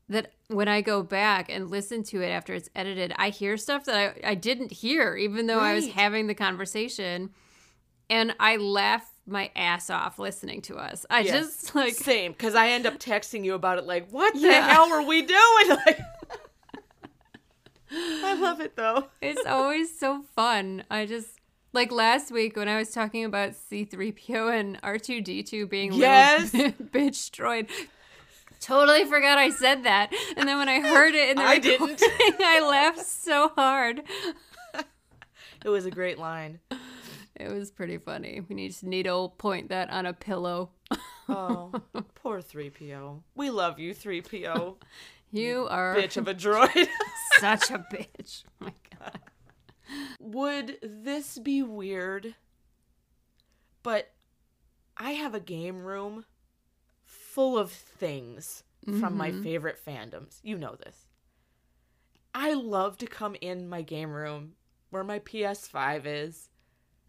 that 0.09 0.31
when 0.47 0.67
I 0.67 0.81
go 0.81 1.03
back 1.03 1.49
and 1.49 1.69
listen 1.69 2.03
to 2.03 2.21
it 2.21 2.29
after 2.29 2.53
it's 2.53 2.69
edited, 2.75 3.13
I 3.17 3.29
hear 3.29 3.57
stuff 3.57 3.85
that 3.85 3.95
I, 4.23 4.31
I 4.31 4.35
didn't 4.35 4.71
hear, 4.71 5.15
even 5.15 5.47
though 5.47 5.59
I 5.59 5.73
was 5.73 5.87
having 5.87 6.27
the 6.27 6.33
conversation. 6.33 7.31
And 8.09 8.33
I 8.39 8.55
laugh 8.55 9.05
my 9.25 9.51
ass 9.53 9.89
off 9.89 10.17
listening 10.17 10.61
to 10.63 10.77
us. 10.77 11.05
I 11.09 11.21
Yes. 11.21 11.33
just 11.63 11.75
like 11.75 11.93
Same, 11.93 12.31
because 12.31 12.55
I 12.55 12.69
end 12.69 12.85
up 12.85 12.99
texting 12.99 13.43
you 13.43 13.53
about 13.53 13.79
it 13.79 13.85
like, 13.85 14.09
what 14.09 14.33
the 14.33 14.39
Yeah. 14.39 14.71
hell 14.71 14.89
were 14.89 15.01
we 15.03 15.21
doing? 15.23 15.39
Like, 15.85 15.99
I 17.91 18.33
love 18.35 18.59
it 18.61 18.75
though. 18.75 19.07
It's 19.21 19.45
always 19.45 19.97
so 19.97 20.23
fun. 20.35 20.83
I 20.91 21.05
just 21.05 21.36
like 21.77 21.91
last 21.91 22.31
week 22.31 22.57
when 22.57 22.67
I 22.67 22.77
was 22.77 22.89
talking 22.89 23.23
about 23.23 23.51
C3PO 23.51 24.59
and 24.59 24.81
R2D2 24.81 25.69
being 25.69 25.93
Yes. 25.93 26.51
little 26.51 26.71
bitch 26.91 27.29
droid. 27.29 27.69
Totally 28.59 29.05
forgot 29.05 29.37
I 29.37 29.51
said 29.51 29.83
that. 29.83 30.11
And 30.35 30.49
then 30.49 30.57
when 30.57 30.67
I 30.67 30.79
heard 30.81 31.13
it 31.13 31.29
in 31.29 31.35
the 31.37 31.43
I 31.43 31.55
recording, 31.57 31.95
didn't. 31.95 32.01
I 32.41 32.67
laughed 32.67 33.05
so 33.05 33.49
hard. 33.49 34.01
It 35.63 35.69
was 35.69 35.85
a 35.85 35.91
great 35.91 36.17
line. 36.17 36.59
It 37.35 37.51
was 37.51 37.69
pretty 37.69 37.99
funny. 37.99 38.41
We 38.49 38.55
need 38.55 38.73
to 38.73 38.89
needle 38.89 39.29
point 39.29 39.69
that 39.69 39.91
on 39.91 40.07
a 40.07 40.13
pillow. 40.13 40.71
Oh, 41.29 41.71
poor 42.15 42.41
3PO. 42.41 43.21
We 43.35 43.51
love 43.51 43.77
you, 43.77 43.93
3PO. 43.93 44.75
You 45.31 45.67
are 45.69 45.95
Bitch 45.95 46.17
of 46.17 46.27
a 46.27 46.33
droid. 46.33 46.87
such 47.39 47.69
a 47.69 47.77
bitch. 47.93 48.43
Oh 48.61 48.65
my 48.65 48.73
god. 48.99 49.19
Would 50.19 50.77
this 50.81 51.37
be 51.39 51.61
weird? 51.61 52.35
But 53.83 54.11
I 54.97 55.11
have 55.11 55.33
a 55.33 55.39
game 55.39 55.83
room 55.83 56.25
full 57.03 57.57
of 57.57 57.71
things 57.71 58.63
from 58.99 59.17
my 59.17 59.31
favorite 59.31 59.77
fandoms. 59.85 60.39
You 60.43 60.57
know 60.57 60.75
this. 60.75 61.07
I 62.33 62.53
love 62.53 62.97
to 62.99 63.07
come 63.07 63.35
in 63.41 63.67
my 63.67 63.81
game 63.81 64.11
room 64.11 64.53
where 64.89 65.03
my 65.03 65.19
PS5 65.19 66.01
is 66.05 66.49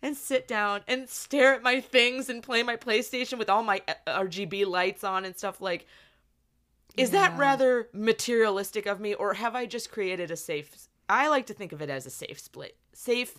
and 0.02 0.16
sit 0.16 0.48
down 0.48 0.80
and 0.88 1.08
stare 1.08 1.54
at 1.54 1.62
my 1.62 1.80
things 1.80 2.28
and 2.28 2.42
play 2.42 2.62
my 2.62 2.76
PlayStation 2.76 3.38
with 3.38 3.50
all 3.50 3.62
my 3.62 3.82
uh, 3.88 4.20
RGB 4.20 4.66
lights 4.66 5.04
on 5.04 5.24
and 5.24 5.36
stuff 5.36 5.60
like 5.60 5.86
is 6.96 7.10
that 7.10 7.36
rather 7.38 7.88
materialistic 7.92 8.86
of 8.86 8.98
me 9.00 9.14
or 9.14 9.34
have 9.34 9.54
I 9.54 9.66
just 9.66 9.92
created 9.92 10.30
a 10.30 10.36
safe 10.36 10.87
I 11.08 11.28
like 11.28 11.46
to 11.46 11.54
think 11.54 11.72
of 11.72 11.80
it 11.82 11.90
as 11.90 12.06
a 12.06 12.10
safe 12.10 12.38
split 12.38 12.76
safe 12.92 13.38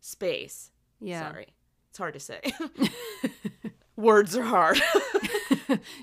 space. 0.00 0.70
Yeah. 1.00 1.28
Sorry. 1.30 1.46
It's 1.90 1.98
hard 1.98 2.14
to 2.14 2.20
say. 2.20 2.40
Words 3.96 4.36
are 4.36 4.42
hard. 4.42 4.80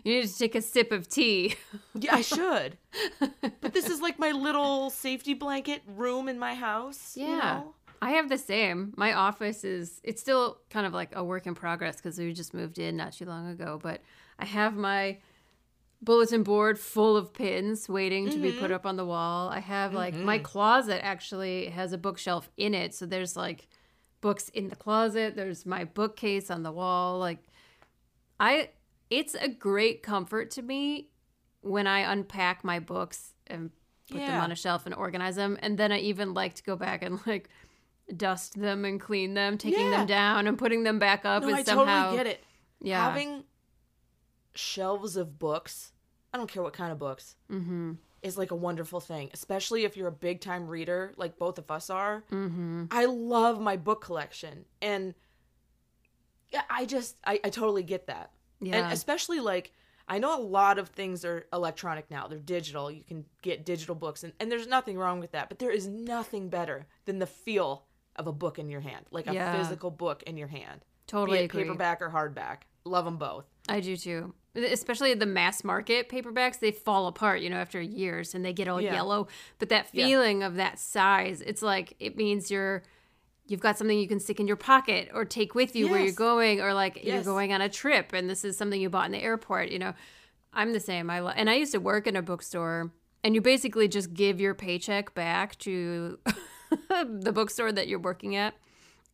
You 0.04 0.16
need 0.16 0.28
to 0.28 0.38
take 0.38 0.56
a 0.56 0.62
sip 0.62 0.92
of 0.92 1.08
tea. 1.08 1.56
yeah, 1.94 2.16
I 2.16 2.22
should. 2.22 2.78
But 3.62 3.74
this 3.74 3.88
is 3.88 4.02
like 4.02 4.18
my 4.18 4.32
little 4.32 4.90
safety 4.90 5.34
blanket 5.36 5.82
room 5.88 6.28
in 6.28 6.40
my 6.40 6.56
house. 6.56 7.16
you 7.16 7.28
Yeah. 7.28 7.38
know? 7.38 7.76
I 8.02 8.12
have 8.12 8.28
the 8.28 8.38
same. 8.40 8.94
My 8.98 9.14
office 9.14 9.64
is 9.64 10.02
it's 10.04 10.20
still 10.20 10.58
kind 10.72 10.88
of 10.88 10.94
like 10.94 11.16
a 11.16 11.24
work 11.24 11.46
in 11.46 11.54
progress 11.54 11.98
because 11.98 12.18
we 12.18 12.34
just 12.34 12.54
moved 12.54 12.80
in 12.80 12.98
not 12.98 13.14
too 13.14 13.26
long 13.26 13.48
ago, 13.50 13.80
but 13.82 14.02
I 14.40 14.46
have 14.46 14.76
my 14.76 15.20
bulletin 16.02 16.44
board 16.44 16.80
full 16.80 17.16
of 17.16 17.34
pins 17.34 17.88
waiting 17.88 18.30
to 18.30 18.38
be 18.38 18.52
put 18.52 18.66
mm-hmm. 18.66 18.74
up 18.74 18.86
on 18.86 18.98
the 18.98 19.06
wall. 19.06 19.50
I 19.50 19.60
have 19.60 19.94
like 19.94 20.16
my 20.16 20.38
mm-hmm. 20.38 20.44
closet 20.44 21.04
actually 21.04 21.68
has 21.68 21.94
a 21.94 21.98
bookshelf 21.98 22.50
in 22.58 22.74
it, 22.74 22.94
so 22.94 23.06
there's 23.06 23.36
like 23.36 23.68
books 24.22 24.50
in 24.50 24.70
the 24.70 24.76
closet, 24.76 25.36
there's 25.36 25.66
my 25.66 25.84
bookcase 25.84 26.50
on 26.50 26.64
the 26.64 26.72
wall 26.72 27.20
like 27.20 27.44
I 28.40 28.70
it's 29.10 29.36
a 29.36 29.48
great 29.48 30.02
comfort 30.02 30.52
to 30.52 30.62
me 30.62 31.10
when 31.62 31.86
I 31.86 32.12
unpack 32.12 32.64
my 32.64 32.80
books 32.80 33.34
and 33.46 33.70
put 34.10 34.20
them 34.20 34.42
on 34.42 34.52
a 34.52 34.56
shelf 34.56 34.86
and 34.86 34.96
organize 34.96 35.36
them. 35.36 35.58
And 35.62 35.78
then 35.78 35.92
I 35.92 36.00
even 36.00 36.34
like 36.34 36.56
to 36.56 36.64
go 36.64 36.76
back 36.76 37.04
and 37.04 37.20
like 37.28 37.50
dust 38.16 38.60
them 38.60 38.86
and 38.86 39.00
clean 39.00 39.34
them, 39.34 39.58
taking 39.58 39.86
Yeah. 39.86 39.98
them 39.98 40.08
down 40.08 40.48
and 40.48 40.58
putting 40.58 40.84
them 40.84 41.00
back 41.00 41.26
up 41.26 41.44
No, 41.44 41.50
and 41.50 41.58
I 41.58 41.64
somehow 41.64 42.12
totally 42.12 42.18
get 42.18 42.28
it. 42.28 42.44
yeah. 42.82 43.04
Having 43.10 43.44
shelves 44.54 45.16
of 45.18 45.40
books, 45.40 45.92
I 46.34 46.38
don't 46.38 46.50
care 46.50 46.64
what 46.64 46.74
kind 46.74 46.92
of 46.92 47.00
books, 47.00 47.36
mm-hmm. 47.52 47.94
is 48.22 48.38
like 48.38 48.52
a 48.52 48.56
wonderful 48.56 49.00
thing, 49.00 49.30
especially 49.34 49.84
if 49.84 49.98
you're 49.98 50.08
a 50.08 50.12
big 50.12 50.42
time 50.42 50.68
reader 50.68 51.14
like 51.18 51.38
both 51.38 51.58
of 51.58 51.70
us 51.70 51.90
are. 51.90 52.24
Mm-hmm. 52.32 52.86
I 52.92 53.06
love 53.06 53.60
my 53.60 53.78
book 53.78 54.02
collection. 54.02 54.66
And 54.82 55.14
yeah, 56.52 56.64
I 56.70 56.86
just, 56.86 57.18
I, 57.26 57.40
I 57.44 57.50
totally 57.50 57.84
get 57.84 58.08
that. 58.08 58.32
Yeah. 58.60 58.76
And 58.76 58.94
especially 58.94 59.40
like, 59.40 59.72
I 60.08 60.20
know 60.20 60.38
a 60.38 60.42
lot 60.42 60.78
of 60.78 60.90
things 60.90 61.24
are 61.24 61.46
electronic 61.54 62.12
now. 62.12 62.28
They're 62.28 62.40
digital. 62.40 62.92
You 62.92 63.04
can 63.04 63.24
get 63.42 63.66
digital 63.66 63.96
books, 63.96 64.24
and, 64.24 64.34
and 64.42 64.52
there's 64.52 64.68
nothing 64.68 64.98
wrong 64.98 65.22
with 65.22 65.32
that. 65.32 65.48
But 65.48 65.60
there 65.60 65.72
is 65.72 65.88
nothing 65.88 66.50
better 66.50 66.86
than 67.06 67.20
the 67.20 67.28
feel 67.28 67.86
of 68.18 68.28
a 68.28 68.34
book 68.34 68.60
in 68.60 68.70
your 68.70 68.82
hand, 68.82 69.06
like 69.12 69.28
a 69.28 69.34
Yeah. 69.34 69.58
physical 69.58 69.90
book 69.90 70.24
in 70.24 70.36
your 70.36 70.50
hand. 70.50 70.84
totally 71.08 71.38
be 71.40 71.44
it 71.44 71.46
agree. 71.46 71.64
paperback 71.64 72.02
or 72.02 72.10
hardback. 72.10 72.64
Love 72.84 73.06
them 73.06 73.18
both. 73.18 73.46
I 73.70 73.80
do 73.80 73.96
too. 73.96 74.34
Especially 74.56 75.14
the 75.14 75.26
mass 75.26 75.64
market 75.64 76.10
paperbacks, 76.10 76.60
they 76.60 76.72
fall 76.72 77.08
apart, 77.08 77.40
you 77.42 77.50
know, 77.50 77.56
after 77.58 77.80
years 77.82 78.36
and 78.36 78.44
they 78.44 78.52
get 78.52 78.68
all 78.68 78.82
Yeah. 78.82 78.94
yellow. 78.94 79.28
But 79.60 79.70
that 79.70 79.88
Yeah. 79.94 80.06
feeling 80.08 80.44
of 80.44 80.56
that 80.56 80.78
size, 80.80 81.42
it's 81.42 81.62
like 81.62 81.94
it 82.00 82.18
means 82.18 82.52
you're 82.52 82.84
you've 83.48 83.60
got 83.62 83.78
something 83.78 83.98
you 84.00 84.08
can 84.08 84.20
stick 84.20 84.40
in 84.40 84.48
your 84.48 84.56
pocket 84.56 85.10
or 85.14 85.26
take 85.26 85.56
with 85.56 85.76
you 85.76 85.90
where 85.90 86.00
you're 86.00 86.14
going 86.14 86.62
or 86.62 86.74
like 86.74 87.04
you're 87.04 87.22
going 87.24 87.52
on 87.52 87.60
a 87.60 87.68
trip 87.68 88.14
and 88.14 88.30
this 88.30 88.46
is 88.46 88.56
something 88.58 88.80
you 88.80 88.90
bought 88.90 89.06
in 89.08 89.12
the 89.12 89.22
airport, 89.22 89.70
you 89.70 89.80
know. 89.80 89.94
I'm 90.54 90.72
the 90.74 90.80
same. 90.80 91.10
I 91.10 91.20
lo- 91.22 91.34
and 91.36 91.50
I 91.50 91.56
used 91.56 91.72
to 91.74 91.80
work 91.80 92.08
in 92.08 92.16
a 92.16 92.22
bookstore 92.22 92.92
and 93.24 93.36
you 93.36 93.42
basically 93.42 93.88
just 93.88 94.14
give 94.14 94.40
your 94.40 94.54
paycheck 94.54 95.14
back 95.14 95.58
to 95.60 96.20
the 96.90 97.32
bookstore 97.34 97.72
that 97.72 97.88
you're 97.88 98.00
working 98.00 98.36
at 98.36 98.54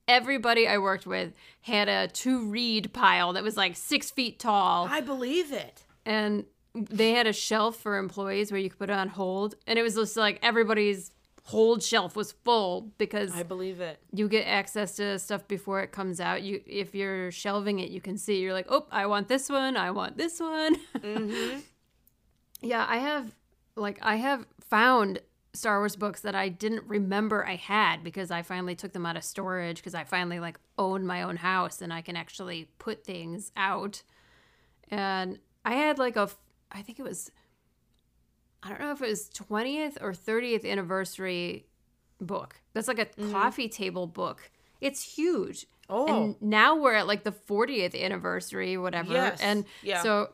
everybody 0.08 0.68
I 0.68 0.78
worked 0.78 1.06
with 1.06 1.34
had 1.62 1.90
a 1.90 2.08
to 2.08 2.46
read 2.46 2.94
pile 2.94 3.34
that 3.34 3.44
was 3.44 3.58
like 3.58 3.76
six 3.76 4.10
feet 4.12 4.40
tall, 4.40 4.88
I 4.90 5.02
believe 5.02 5.52
it. 5.52 5.84
and 6.06 6.46
they 6.74 7.12
had 7.14 7.26
a 7.28 7.34
shelf 7.34 7.78
for 7.78 7.98
employees 7.98 8.52
where 8.52 8.60
you 8.62 8.70
could 8.70 8.80
put 8.80 8.90
it 8.90 8.94
on 8.94 9.10
hold, 9.10 9.56
and 9.66 9.80
it 9.80 9.82
was 9.82 9.96
just 9.96 10.16
like 10.18 10.40
everybody's 10.44 11.12
hold 11.44 11.82
shelf 11.82 12.16
was 12.16 12.34
full 12.44 12.92
because 12.98 13.34
I 13.34 13.42
believe 13.44 13.80
it. 13.80 14.00
you 14.12 14.28
get 14.28 14.44
access 14.46 14.98
to 14.98 15.18
stuff 15.18 15.48
before 15.48 15.80
it 15.82 15.92
comes 15.94 16.20
out. 16.20 16.44
You 16.44 16.62
if 16.66 16.94
you're 16.94 17.32
shelving 17.32 17.80
it, 17.80 17.90
you 17.90 18.02
can 18.02 18.18
see 18.18 18.40
you're 18.42 18.54
like, 18.54 18.68
oh, 18.70 18.86
I 18.92 19.06
want 19.08 19.28
this 19.30 19.50
one, 19.50 19.78
I 19.78 19.92
want 19.92 20.18
this 20.18 20.40
one. 20.40 20.76
Mm-hmm. 20.98 21.60
Yeah, 22.62 22.86
I 22.90 22.98
have 22.98 23.36
like 23.76 24.00
I 24.02 24.16
have 24.16 24.46
found 24.70 25.20
Star 25.58 25.80
Wars 25.80 25.96
books 25.96 26.22
that 26.22 26.36
I 26.36 26.50
didn't 26.50 26.84
remember 26.88 27.46
I 27.46 27.56
had 27.56 28.04
because 28.04 28.32
I 28.32 28.42
finally 28.42 28.76
took 28.76 28.94
them 28.94 29.06
out 29.06 29.18
of 29.18 29.24
storage 29.24 29.78
because 29.78 29.96
I 29.96 30.04
finally 30.04 30.40
like 30.40 30.60
own 30.78 31.06
my 31.06 31.24
own 31.24 31.38
house 31.38 31.82
and 31.82 31.92
I 31.92 32.02
can 32.02 32.16
actually 32.16 32.70
put 32.80 33.04
things 33.04 33.52
out. 33.58 34.04
And 34.90 35.40
I 35.66 35.74
had 35.74 35.98
like 36.00 36.16
a, 36.16 36.30
I 36.72 36.82
think 36.82 37.00
it 37.00 37.04
was, 37.04 37.32
I 38.64 38.70
don't 38.70 38.80
know 38.80 38.92
if 38.92 39.02
it 39.02 39.10
was 39.10 39.30
20th 39.30 39.98
or 40.02 40.14
30th 40.14 40.70
anniversary 40.70 41.66
book. 42.22 42.62
That's 42.74 42.88
like 42.88 43.00
a 43.00 43.06
mm-hmm. 43.06 43.32
coffee 43.32 43.70
table 43.70 44.08
book. 44.08 44.50
It's 44.82 45.16
huge. 45.16 45.66
Oh. 45.90 46.08
And 46.08 46.42
now 46.42 46.76
we're 46.76 46.94
at 46.94 47.08
like 47.08 47.24
the 47.24 47.32
40th 47.32 48.00
anniversary, 48.00 48.78
whatever. 48.78 49.14
Yes. 49.14 49.40
And 49.42 49.66
Yeah. 49.82 50.04
so 50.04 50.30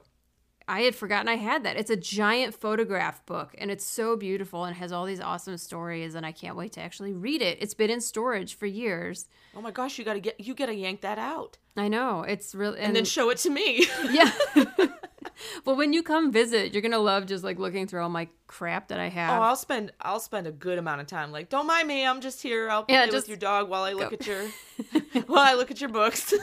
I 0.68 0.82
had 0.82 0.96
forgotten 0.96 1.28
I 1.28 1.36
had 1.36 1.64
that. 1.64 1.78
It's 1.78 1.90
a 1.90 1.96
giant 1.96 2.54
photograph 2.54 3.26
book 3.26 3.56
and 3.58 3.70
it's 3.70 3.86
so 3.86 4.16
beautiful 4.16 4.64
and 4.64 4.76
has 4.76 4.92
all 4.92 5.06
these 5.06 5.20
awesome 5.20 5.58
stories 5.58 6.16
and 6.16 6.26
I 6.26 6.32
can't 6.32 6.56
wait 6.56 6.74
to 6.74 6.82
actually 6.82 7.14
read 7.14 7.42
it. 7.42 7.58
It's 7.62 7.74
been 7.74 7.90
in 7.90 8.02
storage 8.02 8.56
for 8.56 8.66
years. 8.66 9.28
Oh 9.56 9.62
my 9.62 9.72
gosh, 9.72 9.98
you 9.98 10.06
gotta 10.06 10.20
get 10.20 10.40
you 10.40 10.54
gotta 10.54 10.76
yank 10.76 11.02
that 11.02 11.18
out 11.18 11.58
I 11.76 11.88
know. 11.88 12.22
It's 12.22 12.54
really 12.54 12.80
and, 12.80 12.96
then 12.96 13.06
show 13.06 13.30
it 13.30 13.40
to 13.40 13.50
me. 13.50 13.88
yeah. 14.12 14.32
well, 15.66 15.76
when 15.76 15.92
you 15.92 16.04
come 16.04 16.32
visit, 16.32 16.74
you're 16.74 16.82
going 16.82 16.92
to 16.92 17.00
love 17.00 17.26
just 17.26 17.44
like 17.44 17.58
looking 17.58 17.88
through 17.88 18.04
all 18.04 18.10
my 18.10 18.28
crap 18.48 18.90
that 18.90 19.00
I 19.00 19.08
oh, 19.08 19.12
have. 19.12 19.40
oh. 19.40 19.44
I'll 19.44 19.56
spend 19.56 19.92
I'll 20.00 20.20
spend 20.20 20.46
a 20.46 20.52
good 20.52 20.78
amount 20.78 21.02
of 21.02 21.08
time. 21.08 21.32
Like, 21.32 21.50
don't 21.50 21.66
mind 21.66 21.88
me, 21.88 22.06
I'm 22.06 22.22
just 22.22 22.42
here. 22.42 22.70
I'll 22.70 22.84
play 22.84 22.96
Yeah, 22.96 23.10
with 23.10 23.28
your 23.28 23.38
dog 23.38 23.70
while 23.70 23.84
I 23.84 23.94
look 23.94 24.12
go. 24.12 24.16
at 24.16 24.28
your 24.28 25.24
while 25.26 25.40
I 25.40 25.54
look 25.56 25.72
at 25.72 25.82
your 25.82 25.90
books. 25.90 26.34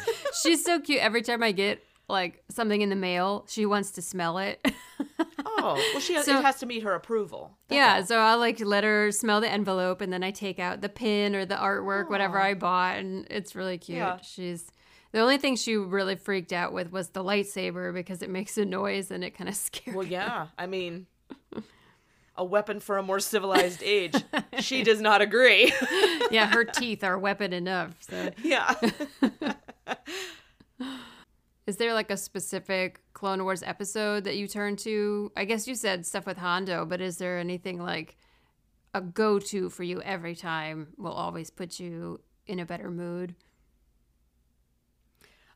She's 0.43 0.65
so 0.65 0.81
cute. 0.81 1.01
Every 1.01 1.23
time 1.23 1.43
I 1.43 1.53
get 1.53 1.85
like 2.11 2.43
something 2.51 2.81
in 2.81 2.89
the 2.91 2.97
mail, 2.97 3.45
she 3.49 3.67
wants 3.67 3.93
to 3.93 4.03
smell 4.03 4.39
it. 4.39 4.61
oh, 5.45 5.75
well, 5.93 6.01
she 6.01 6.15
has, 6.15 6.25
So- 6.27 6.39
it 6.39 6.43
has 6.45 6.59
to 6.61 6.67
meet 6.67 6.83
her 6.83 6.95
approval. 6.95 7.57
That's 7.69 7.77
yeah, 7.77 7.97
all. 7.97 8.05
so 8.07 8.19
I'll 8.19 8.39
like 8.39 8.61
let 8.61 8.85
her 8.85 9.11
smell 9.13 9.41
the 9.41 9.51
envelope 9.51 10.01
and 10.01 10.13
then 10.13 10.23
I 10.23 10.31
take 10.31 10.59
out 10.59 10.81
the 10.81 10.89
pin 10.89 11.35
or 11.35 11.45
the 11.45 11.55
artwork, 11.57 12.11
whatever 12.11 12.39
I 12.39 12.55
bought, 12.55 12.99
and 12.99 13.27
it's 13.31 13.55
really 13.55 13.79
cute. 13.79 13.99
Yeah. 13.99 14.19
She's 14.23 14.67
the 15.13 15.21
only 15.21 15.39
thing 15.39 15.57
she 15.57 15.77
really 15.77 16.15
freaked 16.17 16.53
out 16.53 16.73
with 16.73 16.93
was 16.93 17.09
the 17.09 17.25
lightsaber 17.25 17.93
because 17.93 18.23
it 18.23 18.31
makes 18.31 18.57
a 18.59 18.65
noise 18.65 19.11
and 19.11 19.25
it 19.25 19.31
kind 19.37 19.49
of 19.49 19.55
scares. 19.57 19.97
Well, 19.97 20.05
her. 20.07 20.11
yeah. 20.11 20.47
I 20.59 20.67
mean, 20.67 21.07
a 22.37 22.45
weapon 22.45 22.79
for 22.81 22.97
a 22.97 23.03
more 23.03 23.19
civilized 23.21 23.83
age. 23.83 24.15
she 24.61 24.83
does 24.85 25.01
not 25.01 25.21
agree. 25.21 25.73
yeah, 26.31 26.47
her 26.47 26.65
teeth 26.65 27.03
are 27.05 27.19
weapon 27.19 27.53
enough. 27.53 27.95
So, 28.01 28.31
yeah. 28.43 28.75
Is 31.67 31.77
there 31.77 31.95
like 31.95 32.11
a 32.11 32.17
specific 32.17 33.01
Clone 33.13 33.45
Wars 33.45 33.63
episode 33.63 34.25
that 34.25 34.37
you 34.37 34.49
turn 34.49 34.77
to? 34.77 35.31
I 35.37 35.45
guess 35.45 35.69
you 35.69 35.75
said 35.75 36.07
stuff 36.07 36.27
with 36.27 36.39
Hondo, 36.39 36.85
but 36.85 37.01
is 37.01 37.19
there 37.19 37.39
anything 37.39 37.81
like 37.81 38.17
a 38.95 39.01
go-to 39.01 39.71
for 39.71 39.83
you 39.85 40.03
every 40.03 40.35
time 40.35 40.89
will 40.97 41.13
always 41.13 41.51
put 41.51 41.79
you 41.79 42.21
in 42.47 42.59
a 42.59 42.67
better 42.67 42.91
mood? 42.91 43.35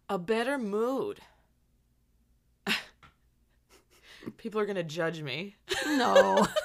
A 0.09 0.19
better 0.19 0.59
mood. 0.59 1.21
People 4.37 4.61
are 4.61 4.67
going 4.67 4.77
to 4.77 4.85
judge 4.85 5.23
me. 5.23 5.57
No. 5.87 6.47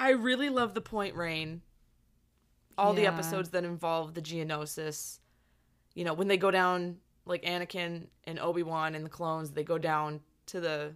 I 0.00 0.10
really 0.10 0.48
love 0.48 0.74
the 0.74 0.80
Point 0.80 1.14
Rain. 1.14 1.60
All 2.76 2.92
the 2.92 3.06
episodes 3.06 3.50
that 3.50 3.64
involve 3.64 4.14
the 4.14 4.20
Geonosis. 4.20 5.20
You 5.94 6.04
know, 6.04 6.14
when 6.14 6.28
they 6.28 6.36
go 6.36 6.50
down 6.50 6.98
like 7.24 7.42
Anakin 7.44 8.06
and 8.24 8.38
Obi-Wan 8.38 8.94
and 8.94 9.04
the 9.04 9.10
clones, 9.10 9.52
they 9.52 9.64
go 9.64 9.78
down 9.78 10.20
to 10.46 10.60
the 10.60 10.92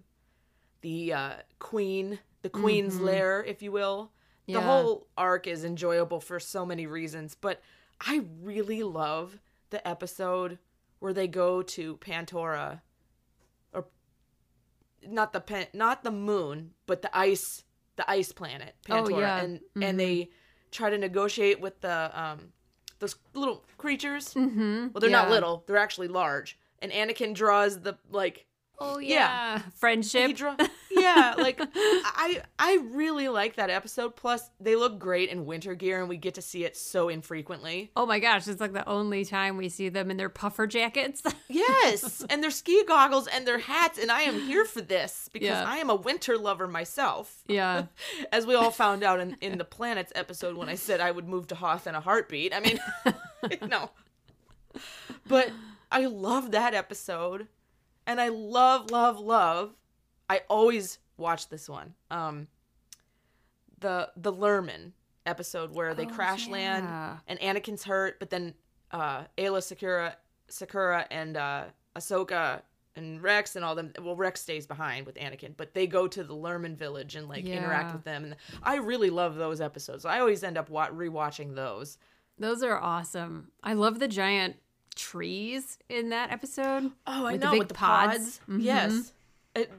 the 0.81 1.13
uh 1.13 1.33
queen, 1.59 2.19
the 2.43 2.51
queen's 2.51 3.01
lair, 3.01 3.43
if 3.45 3.63
you 3.63 3.73
will. 3.73 4.13
The 4.47 4.61
whole 4.63 5.07
arc 5.17 5.47
is 5.47 5.63
enjoyable 5.65 6.21
for 6.21 6.41
so 6.41 6.65
many 6.65 6.87
reasons, 6.87 7.35
but 7.35 7.61
I 8.01 8.25
really 8.43 8.83
love 8.83 9.39
the 9.71 9.87
episode 9.87 10.59
where 11.01 11.13
they 11.13 11.29
go 11.29 11.61
to 11.63 11.97
Pantora 11.99 12.81
or 13.75 13.87
not 15.07 15.33
the 15.33 15.41
pen, 15.41 15.67
not 15.75 16.03
the 16.03 16.11
moon, 16.11 16.73
but 16.87 17.03
the 17.03 17.17
ice 17.17 17.65
the 17.97 18.09
ice 18.11 18.33
planet 18.33 18.75
Oh, 18.89 18.93
Pantora 19.05 19.21
yeah. 19.21 19.41
and 19.43 19.61
and 19.83 20.01
they 20.01 20.31
try 20.71 20.89
to 20.91 20.97
negotiate 20.99 21.61
with 21.61 21.81
the 21.81 22.11
um 22.19 22.53
those 22.99 23.17
little 23.35 23.65
creatures. 23.77 24.35
mm-hmm. 24.35 24.89
Well, 24.93 25.01
they're 25.01 25.11
not 25.11 25.31
little; 25.31 25.65
they're 25.67 25.77
actually 25.77 26.09
large. 26.09 26.59
And 26.81 26.93
Anakin 26.93 27.35
draws 27.35 27.81
the 27.81 27.97
like 28.11 28.47
Oh 28.81 28.99
Yeah. 28.99 29.09
yeah, 29.57 29.59
friendship. 29.77 30.27
he 30.29 30.33
draw 30.33 30.57
yeah 30.99 31.35
like 31.39 31.61
i 31.75 32.43
i 32.59 32.79
really 32.91 33.29
like 33.29 33.57
that 33.57 33.71
episode 33.71 34.17
plus 34.17 34.51
they 34.61 34.77
look 34.77 34.99
great 34.99 35.29
in 35.31 35.47
winter 35.47 35.75
gear 35.75 36.01
and 36.01 36.09
we 36.09 36.17
get 36.17 36.35
to 36.35 36.43
see 36.43 36.65
it 36.65 36.77
so 36.77 37.09
infrequently 37.09 37.91
oh 37.97 38.07
my 38.07 38.19
gosh, 38.19 38.47
it's 38.49 38.61
like 38.61 38.73
the 38.73 38.89
only 38.89 39.25
time 39.25 39.57
we 39.57 39.69
see 39.69 39.89
them 39.89 40.11
in 40.11 40.17
their 40.17 40.29
puffer 40.29 40.67
jackets. 40.67 41.23
yes 41.49 42.25
and 42.31 42.43
their 42.43 42.51
ski 42.51 42.83
goggles 42.87 43.27
and 43.27 43.47
their 43.47 43.59
hats 43.59 43.99
and 43.99 44.11
i 44.11 44.23
am 44.23 44.39
here 44.41 44.65
for 44.65 44.81
this 44.81 45.29
because 45.33 45.49
Yeah. 45.49 45.65
i 45.67 45.79
am 45.79 45.91
a 45.91 45.95
winter 45.95 46.37
lover 46.37 46.67
myself 46.69 47.43
yeah. 47.47 47.85
as 48.33 48.47
we 48.47 48.55
all 48.55 48.71
found 48.71 49.03
out 49.03 49.21
in, 49.21 49.37
in 49.41 49.59
the 49.59 49.65
planets 49.65 50.13
episode 50.15 50.57
when 50.57 50.69
i 50.69 50.75
said 50.75 51.01
i 51.01 51.11
would 51.11 51.29
move 51.29 51.47
to 51.49 51.55
hoth 51.55 51.87
in 51.87 51.95
a 51.95 52.01
heartbeat 52.01 52.55
i 52.55 52.61
mean 52.61 52.79
no 53.69 53.91
but 55.27 55.51
i 55.91 56.05
love 56.07 56.51
that 56.51 56.75
episode 56.75 57.49
and 58.07 58.21
i 58.21 58.29
love 58.29 58.91
love 58.91 59.19
love 59.19 59.75
i 60.29 60.41
always 60.49 60.99
watch 61.17 61.49
this 61.49 61.69
one 61.69 61.95
um 62.11 62.47
the 63.81 64.11
the 64.17 64.33
lurmen 64.33 64.93
episode 65.27 65.73
where 65.75 65.95
they 65.95 66.05
Oh, 66.07 66.09
crash 66.09 66.49
land 66.49 66.87
and 67.27 67.39
anakin's 67.41 67.85
hurt 67.85 68.19
but 68.19 68.31
then 68.31 68.55
uh 68.93 69.25
aayla 69.37 69.59
secura 69.61 70.15
secura 70.51 71.07
and 71.11 71.37
uh 71.37 71.65
ahsoka 71.95 72.63
and 72.97 73.23
rex 73.23 73.55
and 73.55 73.65
all 73.65 73.75
them 73.75 73.93
well 74.03 74.17
rex 74.17 74.41
stays 74.41 74.67
behind 74.67 75.07
with 75.07 75.17
anakin 75.17 75.53
but 75.57 75.75
they 75.75 75.87
go 75.87 76.09
to 76.09 76.25
the 76.25 76.35
lurmen 76.35 76.75
village 76.77 77.15
and 77.15 77.29
like 77.29 77.45
interact 77.45 77.93
with 77.93 78.05
them 78.05 78.25
and 78.25 78.37
i 78.63 78.77
really 78.77 79.11
love 79.11 79.37
those 79.37 79.61
episodes 79.61 80.05
i 80.05 80.19
always 80.19 80.43
end 80.43 80.57
up 80.57 80.71
wa- 80.71 80.89
rewatching 80.91 81.55
those 81.55 81.99
Those 82.41 82.63
are 82.63 82.79
awesome. 82.79 83.51
I 83.65 83.73
love 83.75 83.99
the 83.99 84.07
giant 84.09 84.57
trees 84.95 85.77
in 85.89 86.11
that 86.11 86.31
episode. 86.31 86.93
Oh, 87.05 87.27
I 87.27 87.33
With 87.33 87.41
the 87.41 87.47
know 87.47 87.51
big 87.53 87.59
with 87.59 87.69
the 87.69 87.75
pods. 87.75 88.15
pods. 88.17 88.41
Mhm. 88.49 88.63
Yes, 88.63 89.13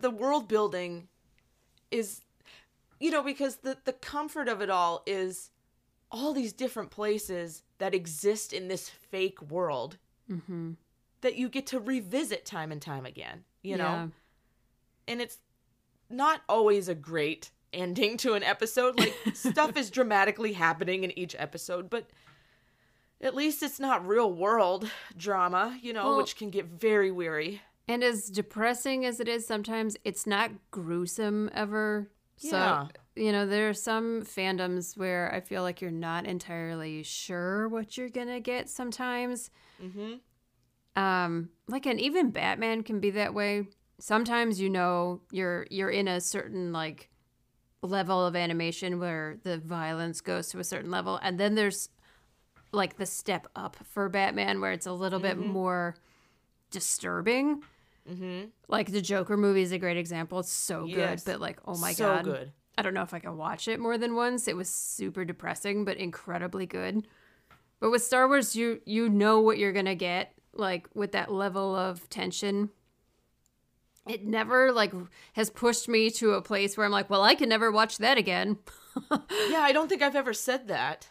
the 0.01 0.09
world 0.09 0.47
building 0.47 1.07
is, 1.91 2.21
you 2.99 3.11
know, 3.11 3.23
because 3.23 3.57
the 3.57 3.77
the 3.85 3.93
comfort 3.93 4.47
of 4.47 4.61
it 4.61 4.69
all 4.69 5.03
is 5.05 5.51
all 6.11 6.33
these 6.33 6.53
different 6.53 6.89
places 6.91 7.63
that 7.77 7.93
exist 7.93 8.51
in 8.53 8.67
this 8.67 8.89
fake 8.89 9.41
world 9.41 9.97
Mm-hmm. 10.29 10.71
that 11.21 11.35
you 11.37 11.49
get 11.49 11.65
to 11.67 11.79
revisit 11.79 12.45
time 12.45 12.71
and 12.71 12.81
time 12.81 13.05
again. 13.05 13.43
You 13.63 13.77
know, 13.77 13.83
Yeah. 13.83 14.07
and 15.07 15.21
it's 15.21 15.37
not 16.09 16.41
always 16.47 16.87
a 16.87 16.95
great 16.95 17.49
ending 17.73 18.17
to 18.17 18.33
an 18.33 18.43
episode. 18.43 18.99
Like 18.99 19.15
stuff 19.33 19.75
is 19.77 19.89
dramatically 19.89 20.53
happening 20.53 21.03
in 21.03 21.17
each 21.17 21.35
episode, 21.37 21.89
but. 21.89 22.09
At 23.21 23.35
least 23.35 23.61
it's 23.63 23.81
not 23.81 24.07
real 24.07 24.31
world 24.31 24.89
drama, 25.17 25.77
you 25.81 25.91
know, 25.91 26.05
Well- 26.05 26.17
which 26.19 26.37
can 26.37 26.49
get 26.51 26.67
very 26.67 27.11
weary. 27.11 27.61
And 27.89 28.03
as 28.03 28.29
depressing 28.29 29.03
as 29.03 29.19
it 29.19 29.27
is, 29.27 29.47
sometimes 29.47 29.97
it's 30.03 30.27
not 30.27 30.51
gruesome 30.69 31.49
ever. 31.55 32.11
So, 32.37 32.55
Yeah. 32.57 32.87
you 33.15 33.31
know, 33.31 33.47
there 33.47 33.67
are 33.67 33.73
some 33.73 34.21
fandoms 34.21 34.95
where 34.95 35.33
I 35.33 35.39
feel 35.39 35.63
like 35.63 35.81
you're 35.81 35.89
not 35.89 36.27
entirely 36.27 37.01
sure 37.01 37.67
what 37.67 37.97
you're 37.97 38.09
going 38.09 38.27
to 38.27 38.39
get 38.39 38.69
sometimes. 38.69 39.49
Mm-hmm. 39.83 40.15
um 41.01 41.49
like 41.67 41.85
and 41.85 42.01
even 42.01 42.31
batman 42.31 42.83
can 42.83 42.99
be 42.99 43.11
that 43.11 43.33
way 43.33 43.67
sometimes 43.99 44.59
you 44.59 44.69
know 44.69 45.21
you're 45.31 45.65
you're 45.69 45.89
in 45.91 46.07
a 46.07 46.19
certain 46.19 46.73
like 46.73 47.09
level 47.81 48.25
of 48.25 48.35
animation 48.35 48.99
where 48.99 49.37
the 49.43 49.57
violence 49.59 50.19
goes 50.19 50.49
to 50.49 50.59
a 50.59 50.63
certain 50.63 50.91
level 50.91 51.17
and 51.21 51.39
then 51.39 51.55
there's 51.55 51.89
like 52.73 52.97
the 52.97 53.05
step 53.05 53.47
up 53.55 53.77
for 53.83 54.09
batman 54.09 54.59
where 54.59 54.73
it's 54.73 54.87
a 54.87 54.91
little 54.91 55.19
bit 55.19 55.37
more 55.37 55.95
disturbing 56.71 57.63
Mm-hmm. 58.09 58.45
like 58.67 58.91
the 58.91 59.01
joker 59.01 59.37
movie 59.37 59.61
is 59.61 59.71
a 59.71 59.77
great 59.77 59.97
example 59.97 60.39
it's 60.39 60.51
so 60.51 60.85
Yes. 60.85 61.23
good 61.23 61.31
but 61.31 61.39
like 61.41 61.59
oh 61.65 61.77
my 61.77 61.93
so 61.93 62.05
god 62.05 62.25
good. 62.25 62.51
I 62.77 62.81
don't 62.81 62.93
know 62.93 63.03
if 63.03 63.13
I 63.13 63.19
can 63.19 63.35
watch 63.35 63.67
it 63.67 63.77
more 63.79 63.97
than 63.97 64.15
once. 64.15 64.47
It 64.47 64.55
was 64.55 64.69
super 64.69 65.25
depressing, 65.25 65.83
but 65.83 65.97
incredibly 65.97 66.65
good. 66.65 67.05
But 67.81 67.91
with 67.91 68.01
Star 68.03 68.25
Wars, 68.27 68.55
you 68.55 68.79
you 68.85 69.09
know 69.09 69.41
what 69.41 69.57
you're 69.57 69.73
gonna 69.73 69.95
get, 69.95 70.31
like 70.53 70.87
with 70.93 71.11
that 71.11 71.29
level 71.29 71.75
of 71.75 72.09
tension. 72.09 72.69
It 74.07 74.25
never 74.25 74.71
like 74.71 74.93
has 75.33 75.49
pushed 75.49 75.87
me 75.87 76.09
to 76.11 76.31
a 76.31 76.41
place 76.41 76.75
where 76.77 76.85
I'm 76.85 76.91
like, 76.91 77.09
well, 77.09 77.21
I 77.23 77.35
can 77.35 77.49
never 77.49 77.71
watch 77.71 77.97
that 77.99 78.17
again. 78.17 78.57
Yeah, 79.49 79.61
I 79.61 79.71
don't 79.71 79.87
think 79.87 80.01
I've 80.01 80.15
ever 80.15 80.33
said 80.33 80.67
that. 80.67 81.07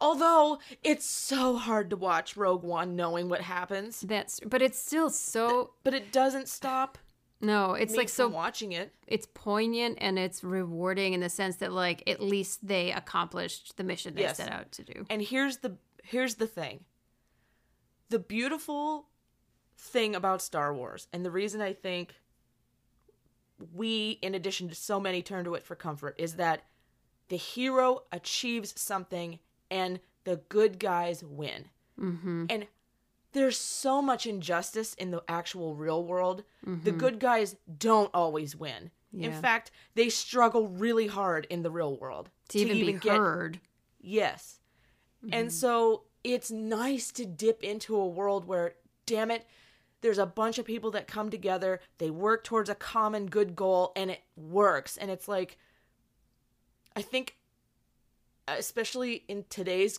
Although 0.00 0.58
it's 0.84 1.06
so 1.06 1.56
hard 1.56 1.90
to 1.90 1.96
watch 1.96 2.36
Rogue 2.36 2.62
One 2.62 2.94
knowing 2.94 3.28
what 3.28 3.40
happens, 3.40 4.02
That's 4.02 4.38
but 4.40 4.62
it's 4.62 4.78
still 4.78 5.10
so 5.10 5.72
but 5.82 5.92
it 5.94 6.12
doesn't 6.12 6.46
stop 6.46 6.98
No, 7.40 7.72
it's 7.74 7.96
like 7.96 8.08
so 8.10 8.28
watching 8.28 8.72
it. 8.72 8.92
it's 9.08 9.26
poignant 9.34 9.98
and 10.00 10.18
it's 10.18 10.44
rewarding 10.44 11.14
in 11.14 11.20
the 11.20 11.28
sense 11.28 11.56
that 11.56 11.72
like 11.72 12.02
at 12.08 12.20
least 12.20 12.64
they 12.66 12.92
accomplished 12.92 13.76
the 13.76 13.82
mission 13.82 14.14
they 14.14 14.20
Yes. 14.22 14.36
set 14.36 14.52
out 14.52 14.70
to 14.72 14.84
do. 14.84 15.04
And 15.10 15.20
here's 15.20 15.56
the 15.58 15.78
here's 16.04 16.36
the 16.36 16.46
thing. 16.46 16.84
The 18.10 18.18
beautiful 18.20 19.08
thing 19.76 20.14
about 20.14 20.42
Star 20.42 20.74
Wars, 20.74 21.08
and 21.12 21.24
the 21.24 21.30
reason 21.30 21.60
I 21.60 21.72
think 21.72 22.14
we, 23.72 24.18
in 24.22 24.34
addition 24.34 24.68
to 24.68 24.74
so 24.74 25.00
many, 25.00 25.22
turn 25.22 25.44
to 25.44 25.54
it 25.54 25.64
for 25.64 25.74
comfort, 25.74 26.14
is 26.18 26.34
that 26.34 26.64
the 27.28 27.36
hero 27.36 28.02
achieves 28.12 28.74
something 28.80 29.38
and 29.70 30.00
the 30.24 30.36
good 30.48 30.78
guys 30.78 31.24
win. 31.24 31.66
Mm-hmm. 32.00 32.46
And 32.50 32.66
there's 33.32 33.58
so 33.58 34.00
much 34.02 34.26
injustice 34.26 34.94
in 34.94 35.10
the 35.10 35.22
actual 35.28 35.74
real 35.74 36.04
world. 36.04 36.44
The 36.64 36.70
Mm-hmm. 36.70 36.98
good 36.98 37.18
guys 37.18 37.56
don't 37.78 38.10
always 38.12 38.54
win. 38.54 38.90
In 39.18 39.32
fact, 39.32 39.70
they 39.94 40.10
struggle 40.10 40.68
really 40.68 41.06
hard 41.06 41.46
in 41.48 41.62
the 41.62 41.70
real 41.70 41.96
world 41.96 42.28
To, 42.50 42.58
even, 42.58 42.98
be 42.98 43.08
heard. 43.08 43.60
Yes. 43.98 44.60
And 45.32 45.50
so 45.50 46.02
it's 46.22 46.50
nice 46.50 47.10
to 47.12 47.24
dip 47.24 47.64
into 47.64 47.96
a 47.96 48.06
world 48.06 48.44
where, 48.44 48.74
damn 49.06 49.30
it, 49.30 49.46
there's 50.00 50.18
a 50.18 50.26
bunch 50.26 50.58
of 50.58 50.64
people 50.64 50.90
that 50.92 51.06
come 51.06 51.30
together, 51.30 51.80
they 51.98 52.10
work 52.10 52.44
towards 52.44 52.68
a 52.70 52.74
common 52.74 53.26
good 53.26 53.56
goal, 53.56 53.92
and 53.96 54.10
it 54.10 54.22
works. 54.36 54.96
And 54.96 55.10
it's 55.10 55.26
like, 55.28 55.58
I 56.94 57.02
think, 57.02 57.36
especially 58.48 59.24
in 59.28 59.44
today's 59.48 59.98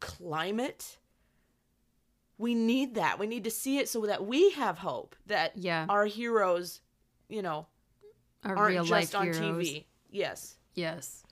climate, 0.00 0.98
we 2.38 2.54
need 2.54 2.94
that. 2.96 3.18
We 3.18 3.26
need 3.26 3.44
to 3.44 3.50
see 3.50 3.78
it 3.78 3.88
so 3.88 4.02
that 4.06 4.26
we 4.26 4.50
have 4.52 4.78
hope 4.78 5.16
that 5.26 5.56
Yeah. 5.56 5.86
our 5.88 6.04
heroes, 6.04 6.80
you 7.28 7.40
know, 7.42 7.66
Our 8.44 8.56
aren't 8.56 8.68
real 8.74 8.84
just 8.84 9.14
on 9.14 9.24
heroes. 9.32 9.66
TV. 9.68 9.84
Yes. 10.10 10.56
Yes. 10.74 11.22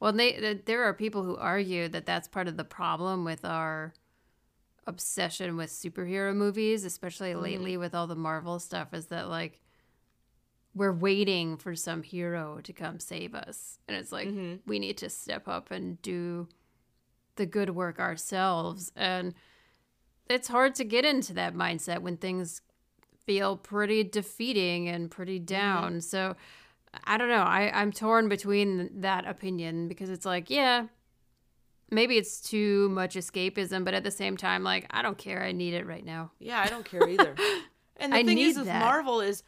Well, 0.00 0.12
they 0.12 0.32
th- 0.32 0.62
there 0.64 0.82
are 0.84 0.92
people 0.92 1.22
who 1.22 1.36
argue 1.36 1.88
that 1.88 2.04
that's 2.04 2.26
part 2.28 2.48
of 2.48 2.56
the 2.56 2.64
problem 2.64 3.24
with 3.24 3.44
our 3.44 3.94
obsession 4.86 5.56
with 5.56 5.70
superhero 5.70 6.34
movies, 6.34 6.84
especially 6.84 7.32
Mm-hmm. 7.32 7.42
lately 7.42 7.76
with 7.76 7.94
all 7.94 8.06
the 8.06 8.14
Marvel 8.14 8.58
stuff, 8.58 8.92
is 8.94 9.06
that 9.06 9.28
like 9.28 9.60
we're 10.74 10.92
waiting 10.92 11.56
for 11.56 11.74
some 11.76 12.02
hero 12.02 12.60
to 12.64 12.72
come 12.72 12.98
save 12.98 13.34
us, 13.34 13.78
and 13.86 13.96
it's 13.96 14.10
like 14.12 14.28
Mm-hmm. 14.28 14.54
we 14.66 14.78
need 14.78 14.98
to 14.98 15.08
step 15.08 15.46
up 15.48 15.70
and 15.70 16.00
do 16.02 16.48
the 17.36 17.46
good 17.46 17.70
work 17.70 17.98
ourselves, 18.00 18.92
and 18.96 19.34
it's 20.28 20.48
hard 20.48 20.74
to 20.76 20.84
get 20.84 21.04
into 21.04 21.32
that 21.34 21.54
mindset 21.54 22.00
when 22.00 22.16
things 22.16 22.60
feel 23.26 23.56
pretty 23.56 24.02
defeating 24.04 24.88
and 24.88 25.10
pretty 25.10 25.38
Mm-hmm. 25.38 25.44
down. 25.46 26.00
So 26.00 26.34
I 27.04 27.18
don't 27.18 27.28
know. 27.28 27.42
I, 27.42 27.70
I'm 27.74 27.90
torn 27.92 28.28
between 28.28 29.00
that 29.00 29.26
opinion 29.26 29.88
because 29.88 30.10
it's 30.10 30.24
like, 30.26 30.48
yeah, 30.50 30.86
maybe 31.90 32.16
it's 32.16 32.40
too 32.40 32.88
much 32.90 33.14
escapism, 33.14 33.84
but 33.84 33.94
at 33.94 34.04
the 34.04 34.10
same 34.10 34.36
time, 34.36 34.64
like, 34.64 34.86
I 34.90 35.02
don't 35.02 35.18
care. 35.18 35.42
I 35.42 35.52
need 35.52 35.74
it 35.74 35.86
right 35.86 36.04
now. 36.04 36.32
Yeah, 36.38 36.60
I 36.60 36.68
don't 36.68 36.84
care 36.84 37.08
either. 37.08 37.34
And 37.96 38.12
the 38.12 38.16
I 38.16 38.24
thing 38.24 38.38
is 38.38 38.56
with 38.56 38.66
that. 38.66 38.80
Marvel 38.80 39.20
is 39.20 39.42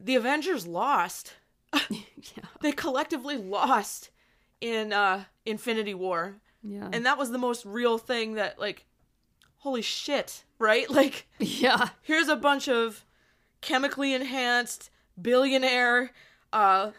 the 0.00 0.16
Avengers 0.16 0.66
lost. 0.66 1.34
yeah. 1.90 2.44
They 2.60 2.72
collectively 2.72 3.36
lost 3.36 4.10
in 4.60 4.92
uh 4.92 5.24
Infinity 5.46 5.94
War. 5.94 6.36
Yeah. 6.62 6.88
And 6.92 7.06
that 7.06 7.18
was 7.18 7.30
the 7.30 7.38
most 7.38 7.64
real 7.64 7.98
thing 7.98 8.34
that 8.34 8.58
like 8.58 8.84
holy 9.58 9.82
shit, 9.82 10.44
right? 10.58 10.88
Like 10.90 11.26
yeah. 11.38 11.90
here's 12.02 12.28
a 12.28 12.36
bunch 12.36 12.68
of 12.68 13.04
chemically 13.60 14.14
enhanced 14.14 14.90
billionaire 15.20 16.12
uh 16.52 16.92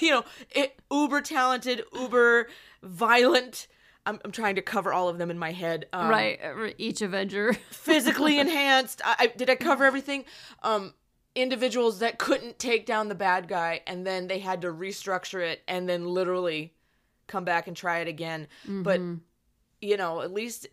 you 0.00 0.10
know, 0.10 0.24
it, 0.50 0.78
uber 0.90 1.20
talented, 1.20 1.84
uber 1.92 2.48
violent 2.82 3.66
I'm, 4.06 4.20
I'm 4.24 4.32
trying 4.32 4.56
to 4.56 4.62
cover 4.62 4.92
all 4.92 5.08
of 5.08 5.18
them 5.18 5.30
in 5.30 5.38
my 5.38 5.52
head. 5.52 5.86
Um, 5.92 6.08
right. 6.08 6.38
Each 6.78 7.00
Avenger. 7.02 7.52
physically 7.70 8.38
enhanced. 8.38 9.00
I, 9.04 9.14
I 9.18 9.26
did 9.28 9.48
I 9.50 9.56
cover 9.56 9.84
everything? 9.84 10.24
Um, 10.62 10.94
individuals 11.34 11.98
that 12.00 12.18
couldn't 12.18 12.58
take 12.58 12.86
down 12.86 13.08
the 13.08 13.14
bad 13.14 13.48
guy, 13.48 13.80
and 13.86 14.06
then 14.06 14.28
they 14.28 14.38
had 14.38 14.60
to 14.62 14.68
restructure 14.68 15.40
it, 15.40 15.62
and 15.66 15.88
then 15.88 16.06
literally 16.06 16.74
come 17.26 17.44
back 17.44 17.66
and 17.66 17.76
try 17.76 17.98
it 17.98 18.08
again. 18.08 18.46
But 18.68 19.00
you 19.80 19.96
know, 19.96 20.20
at 20.20 20.32
least 20.32 20.66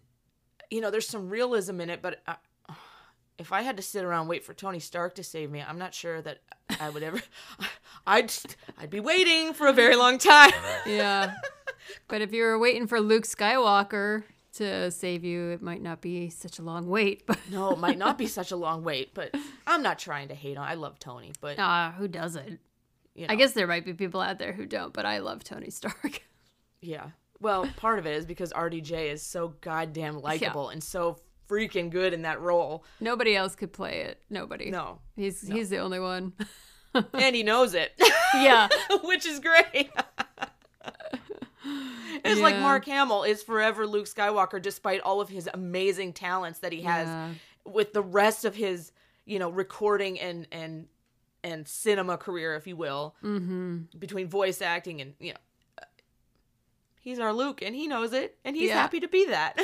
you 0.69 0.81
know 0.81 0.91
there's 0.91 1.07
some 1.07 1.29
realism 1.29 1.79
in 1.81 1.89
it. 1.89 2.01
But 2.01 2.21
uh, 2.27 2.35
if 3.37 3.51
I 3.51 3.61
had 3.61 3.77
to 3.77 3.83
sit 3.83 4.03
around 4.03 4.21
and 4.21 4.29
wait 4.29 4.43
for 4.43 4.53
Tony 4.53 4.79
Stark 4.79 5.15
to 5.15 5.23
save 5.23 5.49
me, 5.49 5.63
I'm 5.65 5.79
not 5.79 5.93
sure 5.93 6.21
that 6.21 6.39
I 6.79 6.89
would 6.89 7.03
ever. 7.03 7.21
I'd 8.07 8.31
I'd 8.77 8.89
be 8.89 8.99
waiting 8.99 9.53
for 9.53 9.67
a 9.67 9.73
very 9.73 9.95
long 9.95 10.17
time. 10.17 10.51
yeah. 10.85 11.33
But 12.07 12.21
if 12.21 12.33
you 12.33 12.43
were 12.43 12.59
waiting 12.59 12.87
for 12.87 12.99
Luke 12.99 13.25
Skywalker 13.25 14.23
to 14.53 14.91
save 14.91 15.23
you, 15.23 15.49
it 15.49 15.61
might 15.61 15.81
not 15.81 16.01
be 16.01 16.29
such 16.29 16.59
a 16.59 16.61
long 16.61 16.87
wait. 16.87 17.23
But 17.27 17.39
no, 17.49 17.71
it 17.71 17.79
might 17.79 17.97
not 17.97 18.17
be 18.17 18.27
such 18.27 18.51
a 18.51 18.55
long 18.55 18.83
wait, 18.83 19.13
but 19.13 19.33
I'm 19.65 19.81
not 19.81 19.99
trying 19.99 20.27
to 20.29 20.35
hate 20.35 20.57
on. 20.57 20.67
I 20.67 20.75
love 20.75 20.99
Tony, 20.99 21.33
but 21.41 21.57
ah, 21.59 21.93
who 21.97 22.07
doesn't? 22.07 22.59
you 23.15 23.27
know. 23.27 23.33
I 23.33 23.35
guess 23.35 23.53
there 23.53 23.67
might 23.67 23.85
be 23.85 23.93
people 23.93 24.21
out 24.21 24.39
there 24.39 24.53
who 24.53 24.65
don't, 24.65 24.93
but 24.93 25.05
I 25.05 25.19
love 25.19 25.43
Tony 25.43 25.69
Stark. 25.69 26.23
Yeah. 26.83 27.11
Well, 27.39 27.67
part 27.77 27.99
of 27.99 28.07
it 28.07 28.15
is 28.15 28.25
because 28.25 28.51
RDJ 28.53 29.11
is 29.11 29.21
so 29.21 29.53
goddamn 29.61 30.19
likable 30.19 30.69
and 30.69 30.83
so 30.83 31.19
freaking 31.47 31.91
good 31.91 32.11
in 32.11 32.23
that 32.23 32.41
role. 32.41 32.83
Nobody 32.99 33.35
else 33.35 33.55
could 33.55 33.71
play 33.71 34.01
it. 34.01 34.19
Nobody. 34.31 34.71
No. 34.71 34.97
He's 35.15 35.47
he's 35.47 35.69
the 35.69 35.77
only 35.77 35.99
one. 35.99 36.33
And 37.13 37.33
he 37.35 37.43
knows 37.43 37.73
it, 37.73 37.93
yeah. 38.33 38.67
which 39.03 39.25
is 39.25 39.39
great. 39.39 39.91
It's 42.31 42.41
like 42.41 42.57
Mark 42.59 42.85
Hamill 42.85 43.23
is 43.23 43.43
forever 43.43 43.85
Luke 43.87 44.05
Skywalker 44.07 44.61
despite 44.61 45.01
all 45.01 45.21
of 45.21 45.29
his 45.29 45.49
amazing 45.53 46.13
talents 46.13 46.59
that 46.59 46.71
he 46.73 46.81
has 46.83 47.07
Yeah. 47.07 47.29
with 47.65 47.93
the 47.93 48.01
rest 48.01 48.45
of 48.45 48.55
his, 48.55 48.91
you 49.25 49.39
know, 49.39 49.49
recording 49.49 50.19
and 50.19 50.47
and 50.51 50.87
and 51.43 51.67
cinema 51.67 52.17
career, 52.17 52.55
if 52.55 52.67
you 52.67 52.75
will, 52.75 53.15
Mm-hmm. 53.23 53.97
between 53.97 54.27
voice 54.27 54.61
acting 54.61 55.01
and, 55.01 55.13
you 55.19 55.31
know, 55.31 55.39
uh, 55.81 55.85
he's 57.01 57.19
our 57.19 57.33
Luke 57.33 57.61
and 57.61 57.75
he 57.75 57.87
knows 57.87 58.13
it 58.13 58.37
and 58.45 58.55
he's 58.55 58.69
Yeah. 58.69 58.75
happy 58.81 58.99
to 58.99 59.07
be 59.07 59.25
that. 59.27 59.59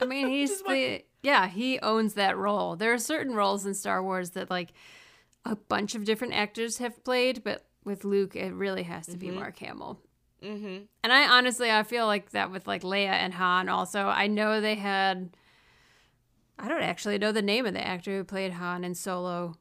I 0.00 0.04
mean, 0.04 0.28
he's 0.36 0.62
the 0.62 1.02
yeah, 1.22 1.46
he 1.46 1.78
owns 1.78 2.14
that 2.14 2.36
role. 2.36 2.74
There 2.74 2.92
are 2.92 2.98
certain 2.98 3.34
roles 3.34 3.64
in 3.66 3.74
Star 3.74 4.02
Wars 4.02 4.30
that 4.30 4.50
like 4.50 4.72
a 5.44 5.54
bunch 5.56 5.94
of 5.94 6.04
different 6.04 6.34
actors 6.34 6.78
have 6.78 7.02
played, 7.04 7.42
but 7.44 7.64
with 7.84 8.04
Luke, 8.04 8.34
it 8.36 8.52
really 8.52 8.82
has 8.84 9.06
to 9.06 9.16
be 9.16 9.30
Mark 9.30 9.58
Hamill. 9.58 10.00
Mm-hmm. 10.42 10.82
And 11.04 11.12
I 11.12 11.28
honestly, 11.28 11.70
I 11.70 11.82
feel 11.82 12.06
like 12.06 12.30
that 12.30 12.50
with 12.50 12.66
like 12.66 12.82
Leia 12.82 13.08
and 13.08 13.32
Han. 13.34 13.68
Also, 13.68 14.02
I 14.06 14.26
know 14.26 14.60
they 14.60 14.74
had. 14.76 15.30
I 16.58 16.68
don't 16.68 16.82
actually 16.82 17.18
know 17.18 17.32
the 17.32 17.42
name 17.42 17.66
of 17.66 17.74
the 17.74 17.84
actor 17.86 18.16
who 18.16 18.24
played 18.24 18.52
Han 18.52 18.84
in 18.84 18.94
Solo. 18.94 19.56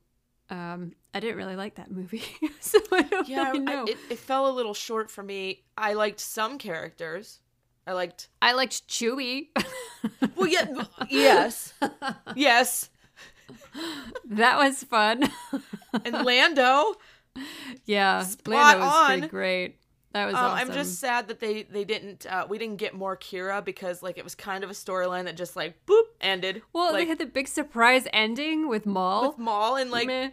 Um, 0.49 0.91
I 1.13 1.19
didn't 1.19 1.37
really 1.37 1.55
like 1.55 1.75
that 1.75 1.89
movie, 1.91 2.23
so 2.59 2.77
I 2.91 3.01
don't 3.03 3.27
Yeah, 3.27 3.51
really 3.51 3.73
I- 3.73 3.83
it, 3.83 3.97
it 4.09 4.19
fell 4.19 4.49
a 4.49 4.51
little 4.53 4.73
short 4.73 5.09
for 5.09 5.23
me. 5.23 5.63
I 5.77 5.93
liked 5.93 6.19
some 6.19 6.57
characters. 6.57 7.39
I 7.87 7.93
liked. 7.93 8.27
I 8.41 8.53
liked 8.53 8.87
Chewie. 8.87 9.47
Well, 10.35 10.47
yeah, 10.47 10.65
yes, 11.09 11.73
yes, 12.35 12.89
that 14.25 14.57
was 14.57 14.83
fun. 14.83 15.29
and 16.05 16.25
Lando. 16.25 16.95
yeah, 17.85 18.23
Spot 18.23 18.47
Lando 18.47 18.85
was 18.85 19.07
pretty 19.07 19.27
great. 19.27 19.75
That 20.13 20.25
was 20.25 20.35
Um, 20.35 20.41
awesome. 20.45 20.69
I'm 20.69 20.73
just 20.73 20.99
sad 20.99 21.27
that 21.29 21.39
they 21.39 21.63
they 21.63 21.83
didn't. 21.85 22.25
Uh, 22.25 22.45
we 22.49 22.57
didn't 22.57 22.77
get 22.77 22.93
more 22.93 23.15
Qi'ra 23.15 23.63
because 23.63 24.03
like 24.03 24.17
it 24.17 24.23
was 24.23 24.35
kind 24.35 24.63
of 24.63 24.69
a 24.69 24.73
storyline 24.73 25.23
that 25.25 25.37
just 25.37 25.55
like 25.55 25.85
boop 25.85 26.03
ended. 26.19 26.61
Well, 26.73 26.91
like 26.91 27.03
they 27.03 27.07
had 27.07 27.17
the 27.19 27.25
big 27.25 27.47
surprise 27.47 28.07
ending 28.11 28.67
with 28.67 28.85
Maul. 28.85 29.29
with 29.29 29.37
Maul 29.37 29.77
and 29.77 29.89
like 29.89 30.07
boop, 30.09 30.31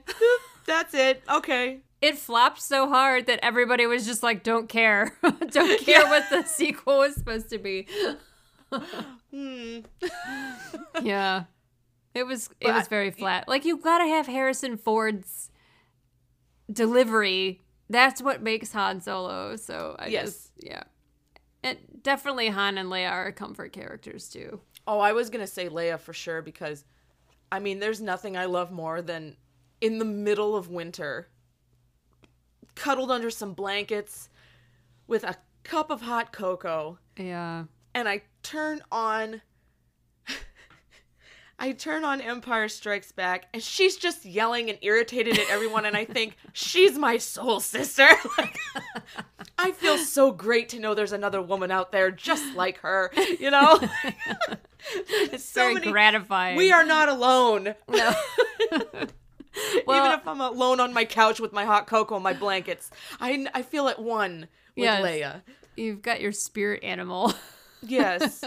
that's 0.67 0.95
it. 0.95 1.23
Okay. 1.31 1.81
it 2.01 2.19
flopped 2.19 2.61
so 2.61 2.88
hard 2.88 3.27
that 3.27 3.38
everybody 3.43 3.87
was 3.87 4.05
just 4.05 4.23
like, 4.25 4.43
"Don't 4.43 4.69
care, 4.69 5.17
don't 5.23 5.81
care 5.85 6.03
Yeah. 6.03 6.11
what 6.11 6.29
the 6.31 6.43
sequel 6.43 6.99
was 6.99 7.14
supposed 7.14 7.49
to 7.51 7.59
be." 7.59 7.87
Hmm. 9.31 9.79
yeah, 11.03 11.45
it 12.14 12.25
was 12.27 12.47
it 12.61 12.67
But 12.67 12.75
was 12.75 12.88
very 12.88 13.11
flat. 13.11 13.47
Like 13.49 13.64
you 13.64 13.77
gotta 13.77 14.07
have 14.07 14.27
Harrison 14.27 14.77
Ford's 14.77 15.51
delivery. 16.71 17.62
That's 17.90 18.20
what 18.22 18.42
makes 18.42 18.72
Han 18.72 19.01
Solo. 19.01 19.57
So 19.57 19.96
I 19.98 20.09
Yes. 20.09 20.24
just 20.27 20.53
yeah, 20.59 20.83
and 21.62 21.79
definitely 22.03 22.48
Han 22.48 22.79
and 22.79 22.88
Leia 22.90 23.11
are 23.11 23.33
comfort 23.33 23.72
characters 23.72 24.29
too. 24.29 24.61
Oh, 24.87 25.01
I 25.01 25.12
was 25.12 25.31
gonna 25.31 25.46
say 25.46 25.68
Leia 25.68 25.98
for 25.98 26.12
sure 26.12 26.42
because, 26.42 26.85
I 27.53 27.59
mean, 27.59 27.79
there's 27.79 28.01
nothing 28.01 28.37
I 28.37 28.44
love 28.46 28.70
more 28.70 29.01
than 29.03 29.37
in 29.81 29.98
the 29.98 30.05
middle 30.05 30.57
of 30.57 30.68
winter, 30.70 31.29
cuddled 32.74 33.11
under 33.11 33.31
some 33.31 33.53
blankets, 33.55 34.29
with 35.07 35.24
a 35.24 35.37
cup 35.62 35.90
of 35.90 36.03
hot 36.03 36.33
cocoa, 36.33 36.98
Yeah, 37.16 37.64
and 37.94 38.09
I 38.09 38.22
turn 38.42 38.81
on. 38.90 39.42
I 41.61 41.73
turn 41.73 42.05
on 42.05 42.21
Empire 42.21 42.68
Strikes 42.68 43.11
Back 43.11 43.47
and 43.53 43.61
she's 43.62 43.97
just 43.97 44.25
yelling 44.25 44.71
and 44.71 44.79
irritated 44.81 45.38
at 45.38 45.51
everyone 45.51 45.85
and 45.85 45.97
I 45.97 46.05
think 46.05 46.37
she's 46.53 46.97
my 46.99 47.18
soul 47.18 47.61
sister. 47.61 48.09
Like, 48.38 48.57
I 49.59 49.73
feel 49.73 49.99
so 49.99 50.31
great 50.31 50.68
to 50.68 50.79
know 50.79 50.94
there's 50.94 51.11
another 51.12 51.42
woman 51.42 51.73
out 51.73 51.90
there 51.90 52.12
just 52.12 52.55
like 52.55 52.79
her, 52.79 53.11
you 53.40 53.51
know? 53.51 53.81
It's 55.11 55.44
so 55.44 55.62
very 55.62 55.75
many- 55.75 55.90
gratifying. 55.90 56.57
We 56.57 56.71
are 56.71 56.85
not 56.85 57.09
alone. 57.09 57.75
No. 57.88 58.14
well, 58.71 60.07
Even 60.07 60.18
if 60.18 60.27
I'm 60.29 60.40
alone 60.40 60.79
on 60.79 60.94
my 60.94 61.05
couch 61.05 61.40
with 61.40 61.53
my 61.53 61.64
hot 61.64 61.88
cocoa 61.88 62.14
and 62.14 62.23
my 62.25 62.33
blankets, 62.33 62.88
I, 63.21 63.47
I 63.53 63.62
feel 63.62 63.88
at 63.88 63.99
one 64.01 64.42
with 64.77 64.85
Yes. 64.85 65.03
Leia. 65.05 65.42
you've 65.77 66.01
got 66.03 66.21
your 66.21 66.31
spirit 66.33 66.85
animal. 66.85 67.35
Yes. 67.83 68.44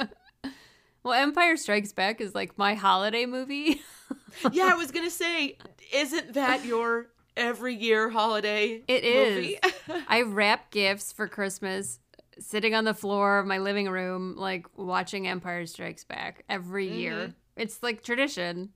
Well, 1.03 1.13
Empire 1.13 1.57
Strikes 1.57 1.93
Back 1.93 2.21
is 2.21 2.35
like 2.35 2.57
my 2.57 2.75
holiday 2.75 3.25
movie. 3.25 3.81
yeah, 4.51 4.69
I 4.71 4.75
was 4.75 4.91
gonna 4.91 5.09
say, 5.09 5.57
isn't 5.93 6.33
that 6.33 6.65
your 6.65 7.07
every 7.35 7.75
year 7.75 8.09
holiday? 8.09 8.83
It 8.87 9.03
is. 9.03 9.35
movie? 9.35 10.03
I 10.07 10.21
wrap 10.21 10.71
gifts 10.71 11.11
for 11.11 11.27
Christmas 11.27 11.99
sitting 12.39 12.75
on 12.75 12.85
the 12.85 12.93
floor 12.93 13.39
of 13.39 13.45
my 13.45 13.57
living 13.57 13.89
room, 13.89 14.35
like 14.37 14.65
watching 14.75 15.27
Empire 15.27 15.65
Strikes 15.65 16.03
Back 16.03 16.43
every 16.49 16.87
year. 16.87 17.13
Mm-hmm. 17.13 17.31
It's 17.55 17.81
like 17.83 18.03
tradition 18.03 18.69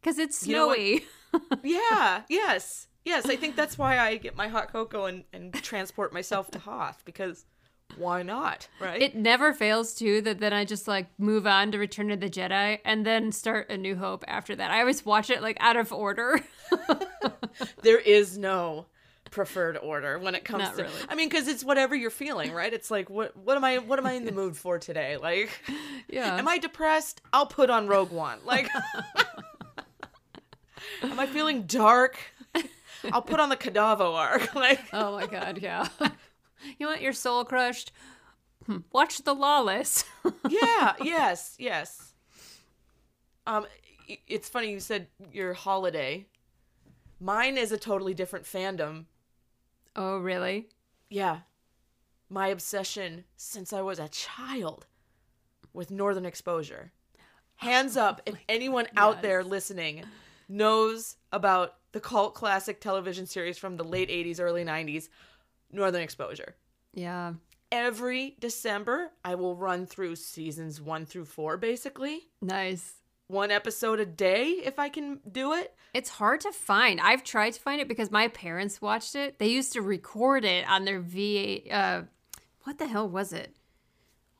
because 0.00 0.18
it's 0.18 0.46
You 0.46 0.56
know 0.56 0.74
snowy. 0.74 1.04
yeah. 1.62 2.22
Yes. 2.28 2.88
Yes. 3.04 3.26
I 3.26 3.36
think 3.36 3.56
that's 3.56 3.78
why 3.78 3.98
I 3.98 4.16
get 4.16 4.36
my 4.36 4.48
hot 4.48 4.72
cocoa 4.72 5.06
and, 5.06 5.24
and 5.32 5.52
transport 5.54 6.12
myself 6.12 6.50
to 6.52 6.58
Hoth 6.58 7.02
because 7.04 7.46
why 7.96 8.22
not? 8.22 8.68
Right. 8.80 9.00
It 9.00 9.14
never 9.16 9.52
fails 9.52 9.94
too 9.94 10.20
that 10.22 10.40
then 10.40 10.52
I 10.52 10.64
just 10.64 10.86
like 10.86 11.06
move 11.18 11.46
on 11.46 11.72
to 11.72 11.78
Return 11.78 12.10
of 12.10 12.20
the 12.20 12.28
Jedi 12.28 12.78
and 12.84 13.06
then 13.06 13.32
start 13.32 13.70
A 13.70 13.76
New 13.76 13.96
Hope 13.96 14.24
after 14.28 14.54
that. 14.56 14.70
I 14.70 14.80
always 14.80 15.04
watch 15.04 15.30
it 15.30 15.42
like 15.42 15.56
out 15.60 15.76
of 15.76 15.92
order. 15.92 16.40
there 17.82 17.98
is 17.98 18.38
no 18.38 18.86
preferred 19.30 19.76
order 19.76 20.18
when 20.18 20.34
it 20.34 20.44
comes 20.44 20.64
Not 20.64 20.76
to 20.76 20.82
really. 20.84 20.94
I 21.08 21.14
mean 21.14 21.28
cuz 21.28 21.48
it's 21.48 21.64
whatever 21.64 21.94
you're 21.94 22.10
feeling, 22.10 22.52
right? 22.52 22.72
It's 22.72 22.90
like 22.90 23.10
what 23.10 23.36
what 23.36 23.56
am 23.56 23.64
I 23.64 23.78
what 23.78 23.98
am 23.98 24.06
I 24.06 24.12
in 24.12 24.24
the 24.24 24.32
mood 24.32 24.56
for 24.56 24.78
today? 24.78 25.16
Like 25.16 25.50
yeah. 26.08 26.36
am 26.36 26.48
I 26.48 26.58
depressed? 26.58 27.20
I'll 27.32 27.46
put 27.46 27.70
on 27.70 27.88
Rogue 27.88 28.10
One. 28.12 28.38
Like 28.44 28.68
Am 31.02 31.18
I 31.18 31.26
feeling 31.26 31.62
dark? 31.62 32.18
I'll 33.12 33.22
put 33.22 33.38
on 33.40 33.48
the 33.48 33.56
Kadavo 33.56 34.14
arc. 34.14 34.54
Like 34.54 34.80
oh 34.92 35.12
my 35.12 35.26
god, 35.26 35.58
yeah. 35.62 35.88
You 36.78 36.86
want 36.86 37.02
your 37.02 37.12
soul 37.12 37.44
crushed? 37.44 37.92
Hmm, 38.66 38.78
Watch 38.92 39.18
The 39.24 39.34
Lawless. 39.34 40.04
yeah, 40.48 40.94
yes, 41.02 41.54
yes. 41.58 42.12
Um, 43.46 43.66
it's 44.26 44.48
funny 44.48 44.70
you 44.70 44.80
said 44.80 45.06
your 45.32 45.54
holiday. 45.54 46.26
Mine 47.20 47.56
is 47.56 47.72
a 47.72 47.78
totally 47.78 48.14
different 48.14 48.44
fandom. 48.44 49.04
oh, 49.96 50.18
really? 50.18 50.68
Yeah, 51.10 51.38
my 52.28 52.48
obsession 52.48 53.24
since 53.36 53.72
I 53.72 53.80
was 53.80 53.98
a 53.98 54.08
child 54.08 54.86
with 55.72 55.90
Northern 55.90 56.26
Exposure. 56.26 56.92
Hands 57.56 57.96
up 57.96 58.20
if 58.26 58.34
anyone 58.48 58.86
out 58.96 59.22
there 59.22 59.42
listening 59.42 60.04
knows 60.48 61.16
about 61.32 61.74
the 61.92 62.00
cult 62.00 62.34
classic 62.34 62.80
television 62.80 63.26
series 63.26 63.56
from 63.56 63.76
the 63.78 63.84
late 63.84 64.10
80s, 64.10 64.38
early 64.38 64.64
90s, 64.64 65.08
Northern 65.72 66.02
Exposure. 66.02 66.56
Yeah. 66.94 67.34
Every 67.70 68.36
December, 68.40 69.10
I 69.24 69.34
will 69.34 69.54
run 69.54 69.84
through 69.86 70.16
seasons 70.16 70.80
one 70.80 71.04
through 71.04 71.26
four, 71.26 71.56
basically. 71.58 72.28
Nice. 72.40 72.94
one 73.26 73.50
episode 73.50 74.00
a 74.00 74.06
day 74.06 74.62
if 74.64 74.78
I 74.78 74.88
can 74.88 75.20
do 75.30 75.52
it. 75.52 75.74
It's 75.92 76.08
hard 76.08 76.40
to 76.42 76.52
find. 76.52 76.98
I've 77.00 77.22
tried 77.24 77.52
to 77.54 77.60
find 77.60 77.80
it 77.80 77.88
because 77.88 78.10
my 78.10 78.28
parents 78.28 78.80
watched 78.80 79.14
it. 79.14 79.38
They 79.38 79.48
used 79.48 79.74
to 79.74 79.82
record 79.82 80.44
it 80.46 80.66
on 80.68 80.84
their 80.86 81.00
VA. 81.00 81.70
Uh, 81.70 82.02
what 82.62 82.78
the 82.78 82.86
hell 82.86 83.08
was 83.08 83.32
it? 83.34 83.54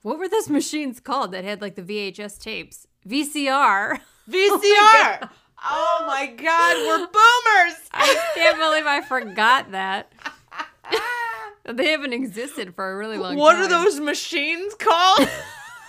What 0.02 0.18
were 0.18 0.28
those 0.28 0.48
machines 0.58 1.00
called 1.00 1.32
that 1.32 1.44
had 1.44 1.60
like 1.60 1.74
the 1.74 1.82
VHS 1.82 2.40
tapes? 2.40 2.86
VCR. 3.06 3.98
VCR. 4.30 5.30
oh, 5.64 6.04
my 6.06 6.26
god, 6.26 6.76
we're 6.76 7.06
boomers. 7.06 7.78
I 7.92 8.32
can't 8.34 8.58
believe 8.58 8.86
I 8.86 9.02
forgot 9.02 9.72
that. 9.72 10.12
they 11.76 11.90
haven't 11.90 12.12
existed 12.12 12.74
for 12.74 12.92
a 12.92 12.96
really 12.96 13.18
long 13.18 13.36
what 13.36 13.52
time. 13.52 13.62
What 13.62 13.72
are 13.72 13.82
those 13.84 14.00
machines 14.00 14.74
called? 14.74 15.28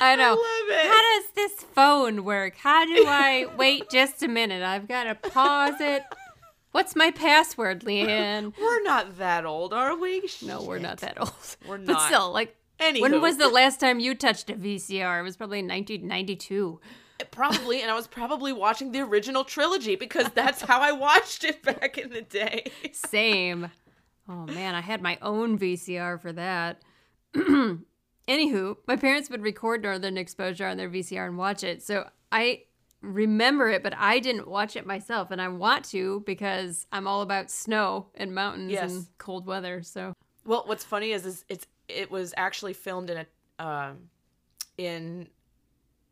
I 0.00 0.16
know. 0.16 0.30
love 0.30 0.78
it. 0.78 0.86
How 0.86 1.20
does 1.20 1.30
this 1.34 1.52
phone 1.74 2.24
work? 2.24 2.56
How 2.56 2.84
do 2.84 3.04
I 3.06 3.46
wait 3.56 3.90
just 3.90 4.22
a 4.22 4.28
minute? 4.28 4.62
I've 4.62 4.86
got 4.88 5.04
to 5.04 5.14
pause 5.30 5.80
it. 5.80 6.02
What's 6.72 6.94
my 6.94 7.10
password, 7.10 7.84
Leanne? 7.84 8.52
we're 8.60 8.82
not 8.82 9.18
that 9.18 9.46
old, 9.46 9.72
are 9.72 9.96
we? 9.96 10.28
No, 10.42 10.62
we're 10.62 10.78
not 10.78 10.98
that 10.98 11.18
old. 11.18 11.32
We're 11.66 11.78
not. 11.78 11.86
But 11.86 12.06
still, 12.06 12.32
like, 12.32 12.54
Anywho, 12.78 13.00
when 13.00 13.20
was 13.22 13.38
the 13.38 13.48
last 13.48 13.80
time 13.80 13.98
you 13.98 14.14
touched 14.14 14.50
a 14.50 14.54
VCR? 14.54 15.20
It 15.20 15.22
was 15.22 15.38
probably 15.38 15.60
in 15.60 15.68
1992. 15.68 16.78
Probably, 17.30 17.82
and 17.82 17.90
I 17.90 17.94
was 17.94 18.06
probably 18.06 18.52
watching 18.52 18.92
the 18.92 19.00
original 19.00 19.44
trilogy 19.44 19.96
because 19.96 20.28
that's 20.34 20.62
how 20.62 20.80
I 20.80 20.92
watched 20.92 21.44
it 21.44 21.62
back 21.62 21.98
in 21.98 22.10
the 22.10 22.22
day. 22.22 22.70
Same. 22.92 23.70
Oh 24.28 24.46
man, 24.46 24.74
I 24.74 24.80
had 24.80 25.02
my 25.02 25.18
own 25.22 25.58
VCR 25.58 26.20
for 26.20 26.32
that. 26.32 26.82
Anywho, 28.28 28.76
my 28.88 28.96
parents 28.96 29.30
would 29.30 29.42
record 29.42 29.82
Northern 29.82 30.18
Exposure 30.18 30.66
on 30.66 30.76
their 30.76 30.90
VCR 30.90 31.26
and 31.28 31.38
watch 31.38 31.62
it. 31.62 31.82
So 31.82 32.08
I 32.32 32.62
remember 33.02 33.68
it, 33.70 33.84
but 33.84 33.94
I 33.96 34.18
didn't 34.18 34.48
watch 34.48 34.74
it 34.74 34.84
myself. 34.84 35.30
And 35.30 35.40
I 35.40 35.46
want 35.48 35.84
to 35.86 36.24
because 36.26 36.86
I'm 36.90 37.06
all 37.06 37.22
about 37.22 37.50
snow 37.52 38.08
and 38.16 38.34
mountains 38.34 38.72
Yes. 38.72 38.90
and 38.90 39.06
cold 39.18 39.46
weather. 39.46 39.82
So 39.82 40.12
Well, 40.44 40.64
what's 40.66 40.82
funny 40.84 41.12
is, 41.12 41.24
is 41.24 41.44
it's 41.48 41.66
it 41.88 42.10
was 42.10 42.34
actually 42.36 42.72
filmed 42.72 43.10
in 43.10 43.18
a 43.18 43.64
um, 43.64 44.10
in 44.76 45.28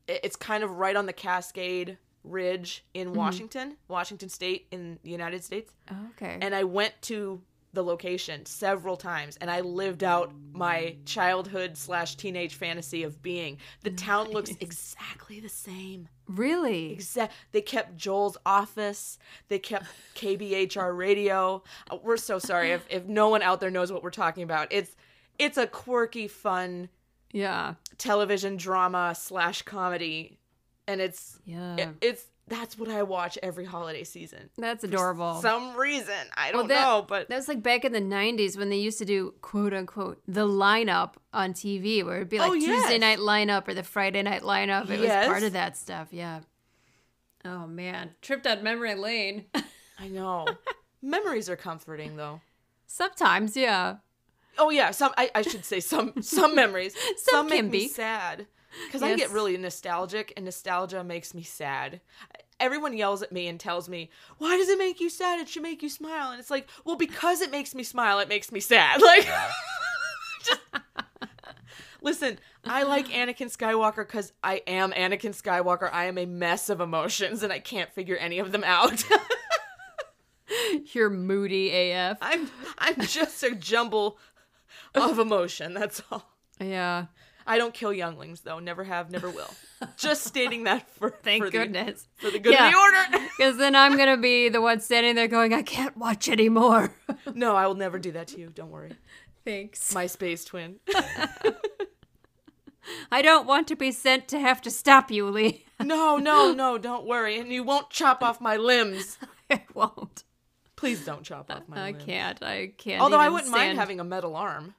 it's 0.08 0.36
kind 0.36 0.64
of 0.64 0.70
right 0.70 0.96
on 0.96 1.06
the 1.06 1.12
Cascade 1.12 1.98
Ridge 2.22 2.84
in 2.94 3.12
Washington, 3.12 3.76
Washington 3.88 4.28
State 4.28 4.66
in 4.70 4.98
the 5.02 5.10
United 5.10 5.44
States. 5.44 5.72
okay. 6.10 6.38
And 6.40 6.54
I 6.54 6.64
went 6.64 6.94
to 7.02 7.42
the 7.74 7.82
location 7.82 8.46
several 8.46 8.96
times, 8.96 9.36
and 9.40 9.50
I 9.50 9.60
lived 9.60 10.04
out 10.04 10.32
my 10.52 10.96
childhood 11.04 11.76
slash 11.76 12.14
teenage 12.14 12.54
fantasy 12.54 13.02
of 13.02 13.20
being. 13.20 13.58
The 13.82 13.90
town 13.90 14.30
looks 14.30 14.50
exactly 14.60 15.40
the 15.40 15.48
same. 15.48 16.08
really? 16.28 16.92
Exact. 16.92 17.34
They 17.52 17.60
kept 17.60 17.96
Joel's 17.96 18.38
office. 18.46 19.18
They 19.48 19.58
kept 19.58 19.86
KBHR 20.14 20.96
radio. 20.96 21.62
Uh, 21.90 21.96
we're 22.02 22.16
so 22.16 22.38
sorry 22.38 22.70
if, 22.70 22.86
if 22.88 23.04
no 23.06 23.28
one 23.28 23.42
out 23.42 23.60
there 23.60 23.70
knows 23.70 23.92
what 23.92 24.02
we're 24.02 24.10
talking 24.10 24.44
about. 24.44 24.68
It's 24.70 24.96
it's 25.38 25.58
a 25.58 25.66
quirky, 25.66 26.28
fun 26.28 26.88
Yeah. 27.34 27.74
television 27.98 28.56
drama 28.56 29.14
slash 29.14 29.62
comedy, 29.62 30.38
and 30.88 31.00
it's 31.00 31.38
Yeah. 31.44 31.76
it- 31.76 31.88
it's 32.00 32.24
that's 32.46 32.78
what 32.78 32.90
I 32.90 33.02
watch 33.04 33.38
every 33.42 33.64
holiday 33.64 34.04
season. 34.04 34.50
That's 34.58 34.84
adorable. 34.84 35.40
Some 35.40 35.74
reason 35.76 36.14
I 36.36 36.52
don't 36.52 36.68
that- 36.68 36.80
know, 36.82 37.04
but 37.08 37.28
That 37.30 37.36
was 37.36 37.48
like 37.48 37.62
back 37.62 37.86
in 37.86 37.92
the 37.92 38.00
90s 38.02 38.58
when 38.58 38.68
they 38.68 38.76
used 38.76 38.98
to 38.98 39.06
do 39.06 39.34
quote 39.40 39.72
unquote 39.72 40.20
the 40.28 40.46
lineup 40.46 41.14
on 41.32 41.54
TV 41.54 42.02
where 42.04 42.16
it'd 42.16 42.28
be 42.28 42.38
like 42.38 42.50
Oh, 42.50 42.54
Tuesday 42.54 42.98
night 42.98 43.18
lineup 43.18 43.66
or 43.66 43.72
the 43.74 43.82
Friday 43.82 44.22
night 44.22 44.42
lineup. 44.42 44.90
It 44.90 45.00
Yes. 45.00 45.26
was 45.26 45.32
part 45.32 45.42
of 45.42 45.54
that 45.54 45.76
stuff. 45.78 46.08
Yeah. 46.12 46.40
Oh 47.46 47.66
man. 47.66 48.14
Tripped 48.22 48.44
down 48.44 48.62
memory 48.62 48.94
lane. 48.94 49.46
I 49.98 50.08
know 50.08 50.46
memories 51.02 51.48
are 51.48 51.56
comforting 51.56 52.16
though. 52.16 52.40
Sometimes, 52.86 53.56
yeah. 53.56 53.96
Oh 54.58 54.70
yeah, 54.70 54.90
some 54.90 55.12
I, 55.16 55.30
I 55.34 55.42
should 55.42 55.64
say 55.64 55.80
some 55.80 56.14
some 56.22 56.54
memories. 56.54 56.94
Some 57.16 57.46
make 57.46 57.56
can 57.58 57.70
me 57.70 57.78
be. 57.78 57.88
sad 57.88 58.46
because 58.86 59.02
I 59.02 59.14
get 59.16 59.30
really 59.30 59.56
nostalgic, 59.56 60.32
and 60.36 60.44
nostalgia 60.44 61.04
makes 61.04 61.34
me 61.34 61.42
sad. 61.42 62.00
Everyone 62.60 62.96
yells 62.96 63.22
at 63.22 63.32
me 63.32 63.48
and 63.48 63.58
tells 63.58 63.88
me, 63.88 64.10
"Why 64.38 64.56
does 64.56 64.68
it 64.68 64.78
make 64.78 65.00
you 65.00 65.10
sad? 65.10 65.40
It 65.40 65.48
should 65.48 65.62
make 65.62 65.82
you 65.82 65.88
smile." 65.88 66.30
And 66.30 66.40
it's 66.40 66.50
like, 66.50 66.68
well, 66.84 66.96
because 66.96 67.40
it 67.40 67.50
makes 67.50 67.74
me 67.74 67.82
smile, 67.82 68.18
it 68.20 68.28
makes 68.28 68.50
me 68.52 68.60
sad. 68.60 69.00
Like, 69.02 69.26
just 70.44 70.60
listen. 72.02 72.38
I 72.64 72.82
like 72.84 73.08
Anakin 73.08 73.54
Skywalker 73.54 74.06
because 74.06 74.32
I 74.42 74.62
am 74.66 74.92
Anakin 74.92 75.40
Skywalker. 75.40 75.90
I 75.92 76.06
am 76.06 76.16
a 76.18 76.26
mess 76.26 76.68
of 76.68 76.80
emotions, 76.80 77.42
and 77.42 77.52
I 77.52 77.58
can't 77.58 77.92
figure 77.92 78.16
any 78.16 78.38
of 78.38 78.52
them 78.52 78.64
out. 78.64 79.04
You're 80.92 81.10
moody 81.10 81.70
AF. 81.70 82.18
I'm 82.20 82.50
I'm 82.78 83.00
just 83.00 83.42
a 83.42 83.54
jumble 83.54 84.18
of 84.94 85.18
emotion. 85.18 85.74
That's 85.74 86.02
all. 86.10 86.28
Yeah. 86.60 87.06
I 87.46 87.58
don't 87.58 87.74
kill 87.74 87.92
younglings 87.92 88.40
though. 88.40 88.58
Never 88.58 88.84
have, 88.84 89.10
never 89.10 89.28
will. 89.28 89.50
Just 89.98 90.24
stating 90.24 90.64
that 90.64 90.88
for 90.98 91.10
Thank 91.22 91.44
for 91.44 91.50
the- 91.50 91.58
goodness. 91.58 92.08
for 92.16 92.30
the 92.30 92.38
good 92.38 92.52
Yeah. 92.54 92.68
of 92.68 92.72
the 92.72 92.78
order. 92.78 93.26
Because 93.36 93.56
then 93.58 93.74
I'm 93.74 93.96
going 93.96 94.08
to 94.08 94.16
be 94.16 94.48
the 94.48 94.60
one 94.62 94.78
standing 94.80 95.14
there 95.16 95.26
going, 95.28 95.52
I 95.52 95.62
can't 95.62 95.96
watch 95.96 96.28
anymore. 96.28 96.94
no, 97.34 97.56
I 97.56 97.66
will 97.66 97.74
never 97.74 97.98
do 97.98 98.12
that 98.12 98.28
to 98.28 98.38
you. 98.38 98.48
Don't 98.54 98.70
worry. 98.70 98.92
Thanks. 99.44 99.92
My 99.92 100.06
space 100.06 100.44
twin. 100.44 100.76
I 103.10 103.22
don't 103.22 103.46
want 103.46 103.66
to 103.68 103.76
be 103.76 103.90
sent 103.92 104.28
to 104.28 104.38
have 104.38 104.60
to 104.62 104.70
stop 104.70 105.10
you, 105.10 105.28
Lee. 105.30 105.64
No, 105.80 106.16
no, 106.18 106.52
no, 106.52 106.76
don't 106.78 107.06
worry. 107.06 107.38
And 107.38 107.50
you 107.52 107.62
won't 107.64 107.90
chop 107.90 108.22
off 108.22 108.40
my 108.40 108.56
limbs. 108.56 109.18
I 109.50 109.62
won't. 109.74 110.22
Please 110.76 111.04
don't 111.04 111.22
chop 111.22 111.50
off 111.50 111.68
my 111.68 111.86
I 111.86 111.92
can't. 111.92 112.42
I 112.42 112.72
can't. 112.76 113.00
Although 113.00 113.20
I 113.20 113.28
wouldn't 113.28 113.50
mind 113.50 113.78
having 113.78 114.00
a 114.00 114.04
metal 114.04 114.36
arm. 114.36 114.74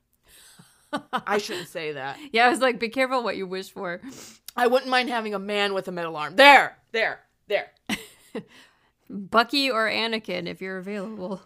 I 1.13 1.37
shouldn't 1.37 1.69
say 1.69 1.93
that. 1.93 2.17
Yeah, 2.31 2.47
I 2.47 2.49
was 2.49 2.59
like, 2.59 2.79
be 2.79 2.89
careful 2.89 3.23
what 3.23 3.37
you 3.37 3.47
wish 3.47 3.71
for. 3.71 4.01
I 4.55 4.67
wouldn't 4.67 4.89
mind 4.89 5.09
having 5.09 5.33
a 5.33 5.39
man 5.39 5.73
with 5.73 5.87
a 5.87 5.91
metal 5.91 6.15
arm. 6.15 6.35
There, 6.35 6.77
there, 6.91 7.21
there. 7.47 7.71
Bucky 9.09 9.69
or 9.69 9.89
Anakin, 9.89 10.47
if 10.47 10.61
you're 10.61 10.77
available. 10.77 11.41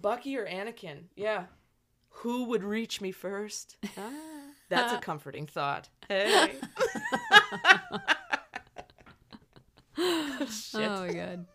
Bucky 0.00 0.36
or 0.36 0.46
Anakin? 0.46 1.04
Yeah. 1.16 1.44
Who 2.18 2.44
would 2.44 2.62
reach 2.62 3.00
me 3.00 3.12
first? 3.12 3.76
Ah, 3.96 4.10
that's 4.68 4.92
a 4.92 4.98
comforting 4.98 5.46
thought. 5.46 5.88
Hey. 6.08 6.52
Shit. 9.96 10.80
Oh 10.80 11.06
my 11.06 11.12
god. 11.12 11.46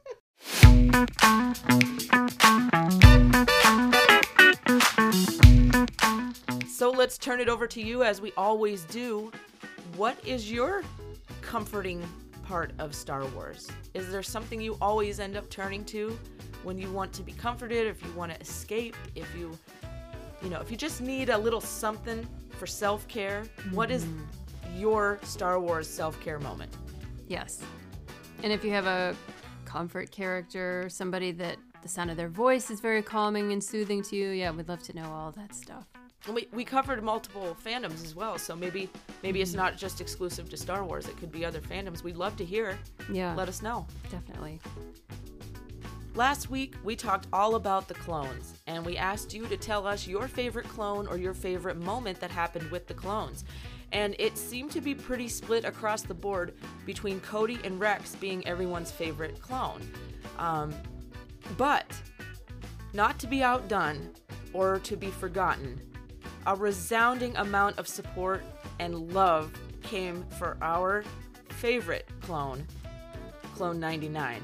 So 6.68 6.92
let's 6.92 7.18
turn 7.18 7.40
it 7.40 7.50
over 7.50 7.68
to 7.68 7.82
you 7.82 8.04
as 8.04 8.22
we 8.22 8.32
always 8.38 8.84
do. 8.86 9.32
What 9.96 10.18
is 10.26 10.52
your 10.52 10.84
comforting 11.42 12.02
part 12.44 12.72
of 12.80 12.96
Star 12.96 13.26
Wars? 13.28 13.70
Is 13.94 14.10
there 14.12 14.24
something 14.24 14.62
you 14.62 14.78
always 14.82 15.20
end 15.20 15.36
up 15.36 15.50
turning 15.50 15.84
to 15.86 16.18
when 16.64 16.78
you 16.78 16.92
want 16.92 17.14
to 17.14 17.24
be 17.24 17.32
comforted, 17.34 17.88
if 17.88 18.02
you 18.04 18.12
want 18.14 18.34
to 18.34 18.40
escape, 18.40 18.96
if 19.16 19.28
you 19.38 19.58
you 20.42 20.50
know, 20.50 20.62
if 20.62 20.72
you 20.72 20.78
just 20.78 21.02
need 21.02 21.30
a 21.30 21.38
little 21.38 21.62
something 21.62 22.26
for 22.52 22.66
self-care, 22.66 23.44
what 23.72 23.92
is 23.92 24.06
mm-hmm. 24.06 24.80
your 24.80 25.20
Star 25.24 25.60
Wars 25.60 25.88
self-care 25.88 26.40
moment? 26.40 26.76
Yes. 27.28 27.62
And 28.42 28.54
if 28.54 28.64
you 28.64 28.72
have 28.72 28.86
a 28.86 29.16
comfort 29.74 30.10
character, 30.12 30.88
somebody 30.90 31.32
that 31.34 31.58
the 31.84 31.88
sound 31.88 32.10
of 32.10 32.18
their 32.18 32.28
voice 32.28 32.72
is 32.72 32.80
very 32.80 33.04
calming 33.04 33.54
and 33.54 33.64
soothing 33.64 34.02
to 34.04 34.16
you, 34.16 34.30
yeah, 34.30 34.50
we'd 34.52 34.68
love 34.68 34.82
to 34.84 34.96
know 34.96 35.06
all 35.06 35.32
that 35.32 35.54
stuff. 35.54 35.86
And 36.26 36.36
we, 36.36 36.48
we 36.52 36.66
covered 36.66 37.02
multiple 37.04 37.56
fandoms 37.64 38.04
as 38.04 38.16
well, 38.16 38.38
so 38.38 38.56
maybe 38.56 38.90
maybe 39.24 39.42
it's 39.42 39.54
not 39.54 39.78
just 39.78 40.02
exclusive 40.02 40.50
to 40.50 40.58
Star 40.58 40.84
Wars. 40.84 41.08
It 41.08 41.16
could 41.18 41.32
be 41.32 41.46
other 41.46 41.62
fandoms. 41.62 42.04
We'd 42.04 42.18
love 42.18 42.36
to 42.38 42.46
hear. 42.46 42.78
Yeah, 43.12 43.34
Let 43.36 43.48
us 43.48 43.62
know. 43.62 43.88
definitely. 44.12 44.60
Last 46.16 46.50
week, 46.50 46.76
we 46.84 46.96
talked 46.96 47.28
all 47.32 47.56
about 47.56 47.88
the 47.88 47.94
clones, 47.94 48.56
and 48.68 48.84
we 48.86 48.98
asked 48.98 49.34
you 49.34 49.46
to 49.48 49.56
tell 49.56 49.88
us 49.88 50.08
your 50.08 50.28
favorite 50.28 50.68
clone 50.68 51.08
or 51.08 51.18
your 51.18 51.34
favorite 51.36 51.78
moment 51.78 52.20
that 52.20 52.32
happened 52.32 52.70
with 52.72 52.88
the 52.88 52.94
clones. 52.96 53.46
And 53.92 54.16
it 54.20 54.38
seemed 54.38 54.72
to 54.72 54.82
be 54.82 54.94
pretty 54.94 55.28
split 55.28 55.66
across 55.66 56.04
the 56.04 56.14
board 56.14 56.54
between 56.86 57.20
Cody 57.22 57.60
and 57.64 57.80
Rex 57.80 58.16
being 58.16 58.46
everyone's 58.48 58.92
favorite 58.92 59.42
clone. 59.42 59.82
Um, 60.38 60.74
but, 61.58 61.92
not 62.94 63.20
to 63.20 63.28
be 63.28 63.44
outdone 63.44 64.12
or 64.54 64.80
to 64.80 64.96
be 64.96 65.10
forgotten, 65.10 65.80
a 66.46 66.56
resounding 66.56 67.36
amount 67.38 67.78
of 67.78 67.88
support 67.88 68.44
and 68.80 69.14
love 69.14 69.52
came 69.82 70.24
for 70.38 70.58
our 70.62 71.04
favorite 71.50 72.08
clone, 72.22 72.66
Clone 73.56 73.80
99, 73.80 74.42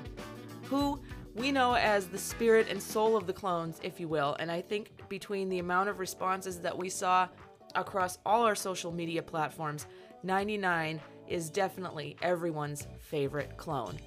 who 0.64 1.00
we 1.36 1.52
know 1.52 1.74
as 1.74 2.08
the 2.08 2.18
spirit 2.18 2.68
and 2.70 2.82
soul 2.82 3.16
of 3.16 3.28
the 3.28 3.34
clones, 3.34 3.80
if 3.84 4.00
you 4.00 4.08
will. 4.08 4.36
And 4.40 4.52
I 4.52 4.62
think 4.62 4.92
between 5.10 5.50
the 5.50 5.60
amount 5.60 5.90
of 5.90 6.00
responses 6.00 6.60
that 6.60 6.78
we 6.78 6.90
saw 6.90 7.28
across 7.76 8.18
all 8.26 8.44
our 8.44 8.56
social 8.56 8.92
media 8.92 9.22
platforms, 9.22 9.86
99 10.24 11.00
is 11.28 11.50
definitely 11.50 12.16
everyone's 12.22 12.88
favorite 13.00 13.58
clone. 13.58 13.98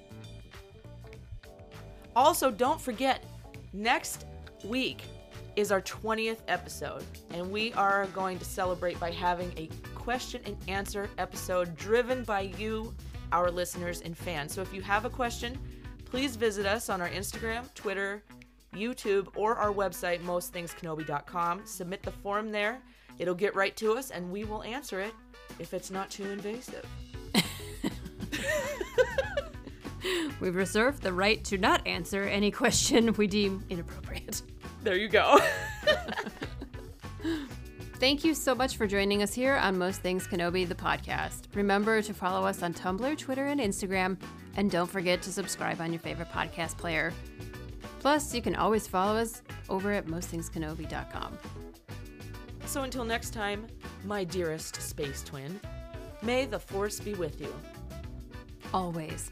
Also, 2.15 2.51
don't 2.51 2.81
forget, 2.81 3.23
next 3.73 4.25
week 4.63 5.03
is 5.55 5.71
our 5.71 5.81
20th 5.81 6.39
episode, 6.47 7.03
and 7.31 7.51
we 7.51 7.73
are 7.73 8.07
going 8.07 8.39
to 8.39 8.45
celebrate 8.45 8.99
by 8.99 9.11
having 9.11 9.51
a 9.57 9.69
question 9.95 10.41
and 10.45 10.57
answer 10.67 11.09
episode 11.17 11.75
driven 11.75 12.23
by 12.23 12.41
you, 12.57 12.93
our 13.31 13.51
listeners 13.51 14.01
and 14.01 14.17
fans. 14.17 14.53
So 14.53 14.61
if 14.61 14.73
you 14.73 14.81
have 14.81 15.05
a 15.05 15.09
question, 15.09 15.57
please 16.05 16.35
visit 16.35 16.65
us 16.65 16.89
on 16.89 17.01
our 17.01 17.09
Instagram, 17.09 17.71
Twitter, 17.73 18.23
YouTube, 18.73 19.27
or 19.35 19.55
our 19.55 19.71
website, 19.71 20.21
mostthingskenobi.com. 20.21 21.61
Submit 21.65 22.03
the 22.03 22.11
form 22.11 22.51
there. 22.51 22.81
It'll 23.19 23.35
get 23.35 23.53
right 23.55 23.75
to 23.77 23.97
us, 23.97 24.09
and 24.11 24.31
we 24.31 24.45
will 24.45 24.63
answer 24.63 24.99
it 25.01 25.13
if 25.59 25.73
it's 25.73 25.91
not 25.91 26.09
too 26.09 26.29
invasive. 26.29 26.85
We've 30.39 30.55
reserved 30.55 31.03
the 31.03 31.11
right 31.13 31.43
to 31.45 31.57
not 31.57 31.85
answer 31.85 32.23
any 32.23 32.49
question 32.51 33.13
we 33.13 33.27
deem 33.27 33.63
inappropriate. 33.69 34.41
There 34.83 34.95
you 34.95 35.09
go. 35.09 35.37
Thank 37.95 38.23
you 38.23 38.33
so 38.33 38.55
much 38.55 38.77
for 38.77 38.87
joining 38.87 39.21
us 39.23 39.33
here 39.33 39.57
on 39.57 39.77
Most 39.77 39.99
Things 40.01 40.25
Kenobi, 40.25 40.65
the 40.65 40.73
podcast. 40.73 41.53
Remember 41.53 42.01
to 42.01 42.13
follow 42.13 42.47
us 42.47 42.63
on 42.63 42.73
Tumblr, 42.73 43.17
Twitter, 43.17 43.47
and 43.47 43.59
Instagram, 43.59 44.17
and 44.55 44.71
don't 44.71 44.89
forget 44.89 45.21
to 45.23 45.33
subscribe 45.33 45.81
on 45.81 45.91
your 45.91 45.99
favorite 45.99 46.29
podcast 46.29 46.77
player. 46.77 47.11
Plus, 47.99 48.33
you 48.33 48.41
can 48.41 48.55
always 48.55 48.87
follow 48.87 49.17
us 49.17 49.41
over 49.67 49.91
at 49.91 50.05
mostthingskenobi.com. 50.05 51.37
so 52.69 52.83
until 52.83 53.03
next 53.03 53.31
time, 53.31 53.65
my 54.05 54.23
dearest 54.23 54.79
space 54.79 55.23
twin, 55.23 55.59
may 56.21 56.45
the 56.45 56.59
force 56.59 56.99
be 56.99 57.15
with 57.15 57.41
you. 57.41 57.51
Always. 58.71 59.31